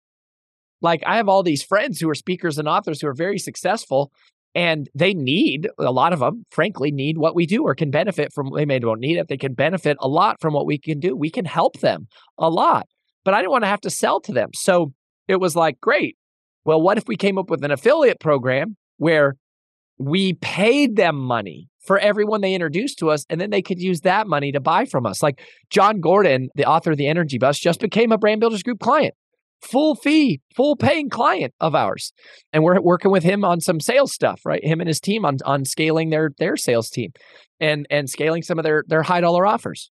Like 0.80 1.02
I 1.06 1.16
have 1.16 1.28
all 1.28 1.42
these 1.42 1.62
friends 1.62 2.00
who 2.00 2.10
are 2.10 2.14
speakers 2.14 2.58
and 2.58 2.68
authors 2.68 3.00
who 3.00 3.08
are 3.08 3.14
very 3.14 3.38
successful 3.38 4.10
and 4.54 4.88
they 4.94 5.14
need 5.14 5.68
a 5.78 5.90
lot 5.90 6.12
of 6.12 6.20
them 6.20 6.44
frankly 6.50 6.90
need 6.92 7.18
what 7.18 7.34
we 7.34 7.46
do 7.46 7.64
or 7.64 7.74
can 7.74 7.90
benefit 7.90 8.32
from 8.32 8.50
they 8.54 8.64
may 8.64 8.78
don't 8.78 9.00
need 9.00 9.18
it 9.18 9.28
they 9.28 9.36
can 9.36 9.54
benefit 9.54 9.96
a 10.00 10.08
lot 10.08 10.40
from 10.40 10.54
what 10.54 10.66
we 10.66 10.78
can 10.78 11.00
do 11.00 11.16
we 11.16 11.30
can 11.30 11.44
help 11.44 11.80
them 11.80 12.06
a 12.38 12.48
lot 12.48 12.86
but 13.24 13.34
i 13.34 13.38
didn't 13.38 13.50
want 13.50 13.64
to 13.64 13.68
have 13.68 13.80
to 13.80 13.90
sell 13.90 14.20
to 14.20 14.32
them 14.32 14.50
so 14.54 14.92
it 15.28 15.36
was 15.36 15.56
like 15.56 15.80
great 15.80 16.16
well 16.64 16.80
what 16.80 16.98
if 16.98 17.06
we 17.06 17.16
came 17.16 17.38
up 17.38 17.50
with 17.50 17.64
an 17.64 17.70
affiliate 17.70 18.20
program 18.20 18.76
where 18.98 19.36
we 19.98 20.34
paid 20.34 20.96
them 20.96 21.16
money 21.16 21.68
for 21.80 21.98
everyone 21.98 22.40
they 22.40 22.54
introduced 22.54 22.98
to 22.98 23.10
us 23.10 23.24
and 23.28 23.40
then 23.40 23.50
they 23.50 23.62
could 23.62 23.80
use 23.80 24.00
that 24.00 24.26
money 24.26 24.50
to 24.52 24.60
buy 24.60 24.84
from 24.84 25.06
us 25.06 25.22
like 25.22 25.42
John 25.70 26.00
gordon 26.00 26.48
the 26.54 26.66
author 26.66 26.92
of 26.92 26.98
the 26.98 27.08
energy 27.08 27.38
bus 27.38 27.58
just 27.58 27.80
became 27.80 28.12
a 28.12 28.18
brand 28.18 28.40
builders 28.40 28.62
group 28.62 28.80
client 28.80 29.14
full 29.64 29.94
fee, 29.94 30.40
full 30.54 30.76
paying 30.76 31.10
client 31.10 31.54
of 31.60 31.74
ours. 31.74 32.12
And 32.52 32.62
we're 32.62 32.80
working 32.80 33.10
with 33.10 33.22
him 33.22 33.44
on 33.44 33.60
some 33.60 33.80
sales 33.80 34.12
stuff, 34.12 34.42
right? 34.44 34.64
Him 34.64 34.80
and 34.80 34.88
his 34.88 35.00
team 35.00 35.24
on 35.24 35.38
on 35.44 35.64
scaling 35.64 36.10
their 36.10 36.30
their 36.38 36.56
sales 36.56 36.90
team 36.90 37.12
and 37.60 37.86
and 37.90 38.08
scaling 38.08 38.42
some 38.42 38.58
of 38.58 38.64
their 38.64 38.84
their 38.86 39.02
high 39.02 39.20
dollar 39.20 39.46
offers. 39.46 39.90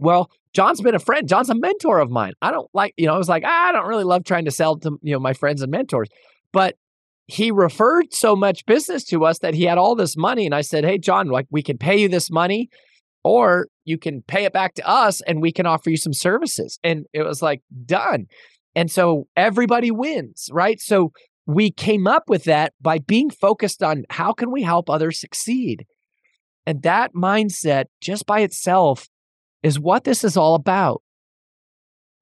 Well, 0.00 0.30
John's 0.52 0.80
been 0.80 0.94
a 0.94 1.00
friend. 1.00 1.28
John's 1.28 1.50
a 1.50 1.54
mentor 1.54 1.98
of 1.98 2.10
mine. 2.10 2.32
I 2.40 2.50
don't 2.50 2.68
like, 2.72 2.94
you 2.96 3.06
know, 3.06 3.14
I 3.14 3.18
was 3.18 3.28
like, 3.28 3.44
ah, 3.46 3.68
I 3.68 3.72
don't 3.72 3.86
really 3.86 4.04
love 4.04 4.24
trying 4.24 4.46
to 4.46 4.50
sell 4.50 4.78
to, 4.78 4.98
you 5.02 5.12
know, 5.12 5.20
my 5.20 5.32
friends 5.32 5.62
and 5.62 5.70
mentors. 5.70 6.08
But 6.52 6.76
he 7.26 7.50
referred 7.50 8.14
so 8.14 8.34
much 8.34 8.64
business 8.64 9.04
to 9.04 9.24
us 9.24 9.38
that 9.40 9.54
he 9.54 9.64
had 9.64 9.78
all 9.78 9.94
this 9.94 10.16
money. 10.16 10.46
And 10.46 10.54
I 10.54 10.62
said, 10.62 10.84
Hey, 10.84 10.98
John, 10.98 11.28
like 11.28 11.46
we 11.50 11.62
can 11.62 11.76
pay 11.76 12.00
you 12.00 12.08
this 12.08 12.30
money 12.30 12.70
or 13.22 13.68
you 13.84 13.98
can 13.98 14.22
pay 14.22 14.44
it 14.44 14.52
back 14.52 14.74
to 14.74 14.88
us 14.88 15.20
and 15.20 15.42
we 15.42 15.52
can 15.52 15.66
offer 15.66 15.90
you 15.90 15.98
some 15.98 16.14
services. 16.14 16.78
And 16.82 17.06
it 17.12 17.22
was 17.22 17.42
like, 17.42 17.62
done. 17.84 18.26
And 18.74 18.90
so 18.90 19.26
everybody 19.36 19.90
wins, 19.90 20.48
right? 20.52 20.80
So 20.80 21.12
we 21.46 21.70
came 21.70 22.06
up 22.06 22.24
with 22.28 22.44
that 22.44 22.72
by 22.80 22.98
being 22.98 23.30
focused 23.30 23.82
on 23.82 24.04
how 24.10 24.32
can 24.32 24.50
we 24.50 24.62
help 24.62 24.88
others 24.88 25.20
succeed? 25.20 25.84
And 26.66 26.82
that 26.82 27.12
mindset 27.14 27.86
just 28.00 28.26
by 28.26 28.40
itself 28.40 29.08
is 29.62 29.78
what 29.78 30.04
this 30.04 30.24
is 30.24 30.36
all 30.36 30.54
about. 30.54 31.02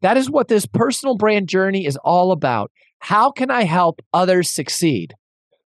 That 0.02 0.16
is 0.16 0.30
what 0.30 0.48
this 0.48 0.66
personal 0.66 1.16
brand 1.16 1.48
journey 1.48 1.86
is 1.86 1.96
all 2.04 2.32
about. 2.32 2.70
How 3.00 3.30
can 3.30 3.50
I 3.50 3.64
help 3.64 4.00
others 4.12 4.50
succeed? 4.50 5.14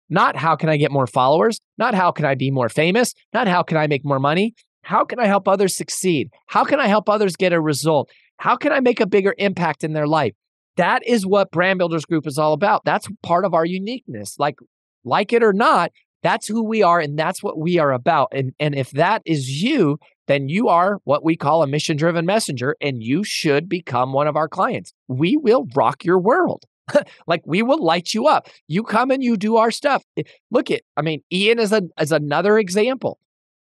Not 0.10 0.36
how 0.36 0.56
can 0.56 0.70
I 0.70 0.78
get 0.78 0.92
more 0.92 1.08
followers, 1.08 1.60
not 1.78 1.94
how 1.94 2.12
can 2.12 2.26
I 2.26 2.36
be 2.36 2.52
more 2.52 2.70
famous, 2.70 3.14
not 3.34 3.48
how 3.48 3.64
can 3.64 3.78
I 3.78 3.88
make 3.88 4.06
more 4.06 4.20
money. 4.20 4.54
How 4.84 5.04
can 5.04 5.20
I 5.20 5.26
help 5.26 5.48
others 5.48 5.76
succeed? 5.76 6.30
How 6.46 6.64
can 6.64 6.80
I 6.80 6.88
help 6.88 7.10
others 7.10 7.36
get 7.36 7.52
a 7.52 7.60
result? 7.60 8.10
How 8.38 8.56
can 8.56 8.72
I 8.72 8.80
make 8.80 9.02
a 9.02 9.06
bigger 9.06 9.36
impact 9.38 9.84
in 9.84 9.92
their 9.92 10.08
life? 10.08 10.34
That 10.78 11.06
is 11.06 11.26
what 11.26 11.52
Brand 11.52 11.78
Builders 11.80 12.06
Group 12.06 12.26
is 12.26 12.38
all 12.38 12.54
about. 12.54 12.86
That's 12.86 13.08
part 13.22 13.44
of 13.44 13.54
our 13.54 13.66
uniqueness. 13.66 14.36
Like, 14.40 14.56
like 15.04 15.34
it 15.34 15.44
or 15.44 15.52
not, 15.52 15.92
that's 16.24 16.48
who 16.48 16.64
we 16.64 16.84
are 16.84 17.00
and 17.00 17.18
that's 17.18 17.44
what 17.44 17.58
we 17.58 17.80
are 17.80 17.92
about. 17.92 18.30
And, 18.32 18.54
and 18.60 18.76
if 18.76 18.92
that 18.92 19.24
is 19.26 19.62
you, 19.62 19.98
then 20.28 20.50
you 20.50 20.68
are 20.68 21.00
what 21.04 21.24
we 21.24 21.36
call 21.36 21.63
a 21.63 21.68
mission 21.68 21.98
driven 21.98 22.26
messenger 22.26 22.76
and 22.82 23.02
you 23.02 23.24
should 23.24 23.68
become 23.68 24.13
one 24.13 24.28
of 24.28 24.36
our 24.36 24.48
clients. 24.48 24.94
We 25.08 25.38
will 25.38 25.66
rock 25.76 26.04
your 26.04 26.20
world. 26.20 26.63
like 27.28 27.42
we 27.46 27.62
will 27.62 27.84
light 27.84 28.13
you 28.13 28.28
up. 28.28 28.48
You 28.68 28.84
come 28.84 29.12
and 29.12 29.22
you 29.22 29.36
do 29.36 29.58
our 29.58 29.72
stuff. 29.72 30.04
Look 30.52 30.72
at, 30.72 30.82
I 30.96 31.02
mean, 31.02 31.22
Ian 31.32 31.60
is 31.60 31.74
a 31.74 31.82
is 32.00 32.12
another 32.12 32.58
example. 32.58 33.20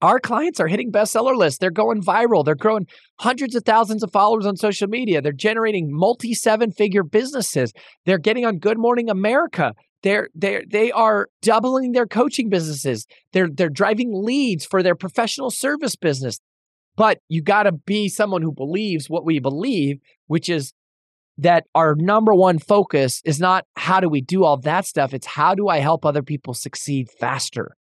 Our 0.02 0.18
clients 0.18 0.60
are 0.60 0.66
hitting 0.66 0.90
bestseller 0.90 1.36
lists. 1.36 1.58
They're 1.58 1.70
going 1.70 2.02
viral. 2.02 2.42
They're 2.42 2.54
growing 2.54 2.86
hundreds 3.18 3.54
of 3.54 3.64
thousands 3.64 4.02
of 4.02 4.10
followers 4.10 4.46
on 4.46 4.56
social 4.56 4.88
media. 4.88 5.20
They're 5.20 5.32
generating 5.32 5.88
multi 5.90 6.32
seven 6.32 6.72
figure 6.72 7.02
businesses. 7.02 7.72
They're 8.06 8.18
getting 8.18 8.46
on 8.46 8.58
Good 8.58 8.78
Morning 8.78 9.10
America. 9.10 9.74
They're 10.02 10.28
they 10.34 10.64
they 10.68 10.90
are 10.92 11.28
doubling 11.42 11.92
their 11.92 12.06
coaching 12.06 12.48
businesses. 12.48 13.06
They're 13.32 13.48
they're 13.52 13.68
driving 13.68 14.10
leads 14.12 14.64
for 14.64 14.82
their 14.82 14.94
professional 14.94 15.50
service 15.50 15.96
business. 15.96 16.40
But 16.96 17.18
you 17.28 17.42
got 17.42 17.64
to 17.64 17.72
be 17.72 18.08
someone 18.08 18.42
who 18.42 18.52
believes 18.52 19.08
what 19.08 19.24
we 19.24 19.38
believe, 19.38 19.98
which 20.26 20.48
is 20.48 20.72
that 21.38 21.64
our 21.74 21.94
number 21.96 22.34
one 22.34 22.58
focus 22.58 23.22
is 23.24 23.40
not 23.40 23.64
how 23.76 24.00
do 24.00 24.08
we 24.08 24.20
do 24.20 24.44
all 24.44 24.58
that 24.58 24.84
stuff. 24.84 25.14
It's 25.14 25.26
how 25.26 25.54
do 25.54 25.68
I 25.68 25.78
help 25.78 26.04
other 26.04 26.22
people 26.22 26.52
succeed 26.52 27.08
faster. 27.18 27.76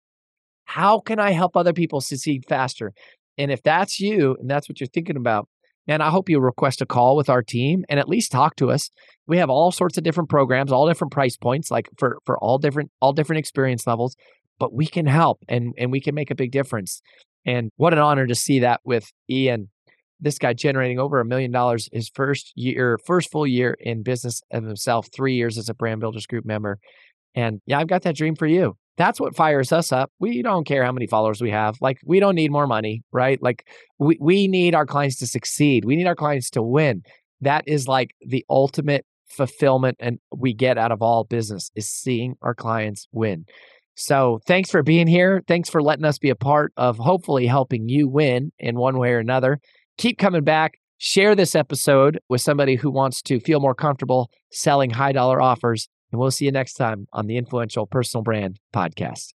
How 0.65 0.99
can 0.99 1.19
I 1.19 1.31
help 1.31 1.57
other 1.57 1.73
people 1.73 1.99
succeed 1.99 2.43
faster? 2.47 2.93
And 3.37 3.51
if 3.51 3.61
that's 3.63 3.99
you 3.99 4.37
and 4.39 4.49
that's 4.49 4.69
what 4.69 4.79
you're 4.79 4.87
thinking 4.87 5.17
about, 5.17 5.49
man, 5.89 6.01
I 6.01 6.11
hope 6.11 6.29
you 6.29 6.39
request 6.39 6.81
a 6.81 6.85
call 6.85 7.17
with 7.17 7.29
our 7.29 7.41
team 7.41 7.83
and 7.89 7.99
at 7.99 8.07
least 8.07 8.31
talk 8.31 8.55
to 8.57 8.69
us. 8.69 8.91
We 9.25 9.39
have 9.39 9.49
all 9.49 9.71
sorts 9.71 9.97
of 9.97 10.03
different 10.03 10.29
programs, 10.29 10.71
all 10.71 10.87
different 10.87 11.11
price 11.11 11.35
points, 11.35 11.71
like 11.71 11.89
for 11.97 12.19
for 12.25 12.37
all 12.37 12.59
different 12.59 12.91
all 13.01 13.11
different 13.11 13.39
experience 13.39 13.87
levels, 13.87 14.15
but 14.59 14.71
we 14.71 14.85
can 14.85 15.07
help 15.07 15.39
and 15.49 15.73
and 15.77 15.91
we 15.91 15.99
can 15.99 16.13
make 16.13 16.29
a 16.29 16.35
big 16.35 16.51
difference. 16.51 17.01
And 17.43 17.71
what 17.77 17.93
an 17.93 17.99
honor 17.99 18.27
to 18.27 18.35
see 18.35 18.59
that 18.59 18.81
with 18.85 19.11
Ian. 19.29 19.69
this 20.19 20.37
guy 20.37 20.53
generating 20.53 20.99
over 20.99 21.19
a 21.19 21.25
million 21.25 21.51
dollars 21.51 21.87
his 21.91 22.09
first 22.13 22.51
year, 22.55 22.99
first 23.05 23.31
full 23.31 23.47
year 23.47 23.75
in 23.79 24.03
business 24.03 24.41
of 24.51 24.63
himself, 24.65 25.07
three 25.15 25.35
years 25.35 25.57
as 25.57 25.69
a 25.69 25.73
brand 25.73 26.01
builders 26.01 26.27
group 26.27 26.45
member. 26.45 26.77
And 27.33 27.61
yeah, 27.65 27.79
I've 27.79 27.87
got 27.87 28.03
that 28.03 28.15
dream 28.15 28.35
for 28.35 28.47
you. 28.47 28.75
That's 28.99 29.19
what 29.19 29.33
fires 29.33 29.71
us 29.71 29.93
up. 29.93 30.11
We 30.19 30.41
don't 30.41 30.67
care 30.67 30.83
how 30.83 30.91
many 30.91 31.07
followers 31.07 31.41
we 31.41 31.51
have. 31.51 31.77
Like, 31.79 31.99
we 32.05 32.19
don't 32.19 32.35
need 32.35 32.51
more 32.51 32.67
money, 32.67 33.01
right? 33.13 33.41
Like, 33.41 33.65
we, 33.97 34.17
we 34.19 34.49
need 34.49 34.75
our 34.75 34.85
clients 34.85 35.15
to 35.19 35.25
succeed. 35.25 35.85
We 35.85 35.95
need 35.95 36.05
our 36.05 36.15
clients 36.15 36.49
to 36.51 36.61
win. 36.61 37.03
That 37.39 37.63
is 37.65 37.87
like 37.87 38.11
the 38.19 38.45
ultimate 38.49 39.05
fulfillment 39.29 39.95
and 40.01 40.19
we 40.35 40.53
get 40.53 40.77
out 40.77 40.91
of 40.91 41.01
all 41.01 41.23
business 41.23 41.71
is 41.75 41.89
seeing 41.89 42.35
our 42.41 42.53
clients 42.53 43.07
win. 43.13 43.45
So 43.95 44.41
thanks 44.45 44.69
for 44.69 44.83
being 44.83 45.07
here. 45.07 45.43
Thanks 45.47 45.69
for 45.69 45.81
letting 45.81 46.05
us 46.05 46.19
be 46.19 46.29
a 46.29 46.35
part 46.35 46.73
of 46.75 46.97
hopefully 46.97 47.47
helping 47.47 47.87
you 47.87 48.09
win 48.09 48.51
in 48.59 48.77
one 48.77 48.97
way 48.97 49.11
or 49.11 49.19
another. 49.19 49.59
Keep 49.97 50.17
coming 50.17 50.43
back. 50.43 50.73
Share 50.97 51.35
this 51.35 51.55
episode 51.55 52.19
with 52.27 52.41
somebody 52.41 52.75
who 52.75 52.91
wants 52.91 53.21
to 53.21 53.39
feel 53.39 53.61
more 53.61 53.75
comfortable 53.75 54.29
selling 54.51 54.89
high 54.89 55.13
dollar 55.13 55.41
offers. 55.41 55.87
And 56.11 56.19
we'll 56.19 56.31
see 56.31 56.45
you 56.45 56.51
next 56.51 56.73
time 56.73 57.07
on 57.13 57.27
the 57.27 57.37
Influential 57.37 57.85
Personal 57.85 58.23
Brand 58.23 58.59
Podcast. 58.73 59.33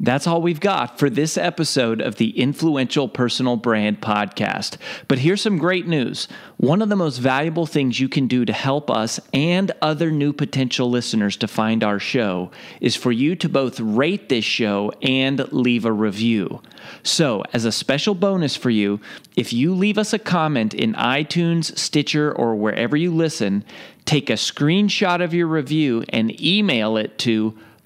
That's 0.00 0.26
all 0.26 0.42
we've 0.42 0.58
got 0.58 0.98
for 0.98 1.08
this 1.08 1.38
episode 1.38 2.00
of 2.00 2.16
the 2.16 2.36
Influential 2.36 3.08
Personal 3.08 3.56
Brand 3.56 4.00
Podcast. 4.00 4.76
But 5.06 5.20
here's 5.20 5.40
some 5.40 5.56
great 5.56 5.86
news. 5.86 6.26
One 6.56 6.82
of 6.82 6.88
the 6.88 6.96
most 6.96 7.18
valuable 7.18 7.64
things 7.64 8.00
you 8.00 8.08
can 8.08 8.26
do 8.26 8.44
to 8.44 8.52
help 8.52 8.90
us 8.90 9.20
and 9.32 9.70
other 9.80 10.10
new 10.10 10.32
potential 10.32 10.90
listeners 10.90 11.36
to 11.36 11.46
find 11.46 11.84
our 11.84 12.00
show 12.00 12.50
is 12.80 12.96
for 12.96 13.12
you 13.12 13.36
to 13.36 13.48
both 13.48 13.78
rate 13.78 14.28
this 14.28 14.44
show 14.44 14.90
and 15.00 15.40
leave 15.52 15.84
a 15.84 15.92
review. 15.92 16.60
So, 17.04 17.44
as 17.52 17.64
a 17.64 17.72
special 17.72 18.16
bonus 18.16 18.56
for 18.56 18.70
you, 18.70 19.00
if 19.36 19.52
you 19.52 19.74
leave 19.74 19.96
us 19.96 20.12
a 20.12 20.18
comment 20.18 20.74
in 20.74 20.94
iTunes, 20.94 21.78
Stitcher, 21.78 22.32
or 22.32 22.56
wherever 22.56 22.96
you 22.96 23.14
listen, 23.14 23.64
take 24.04 24.30
a 24.30 24.34
screenshot 24.34 25.22
of 25.22 25.34
your 25.34 25.46
review 25.46 26.04
and 26.10 26.40
email 26.40 26.96
it 26.96 27.18
to 27.18 27.56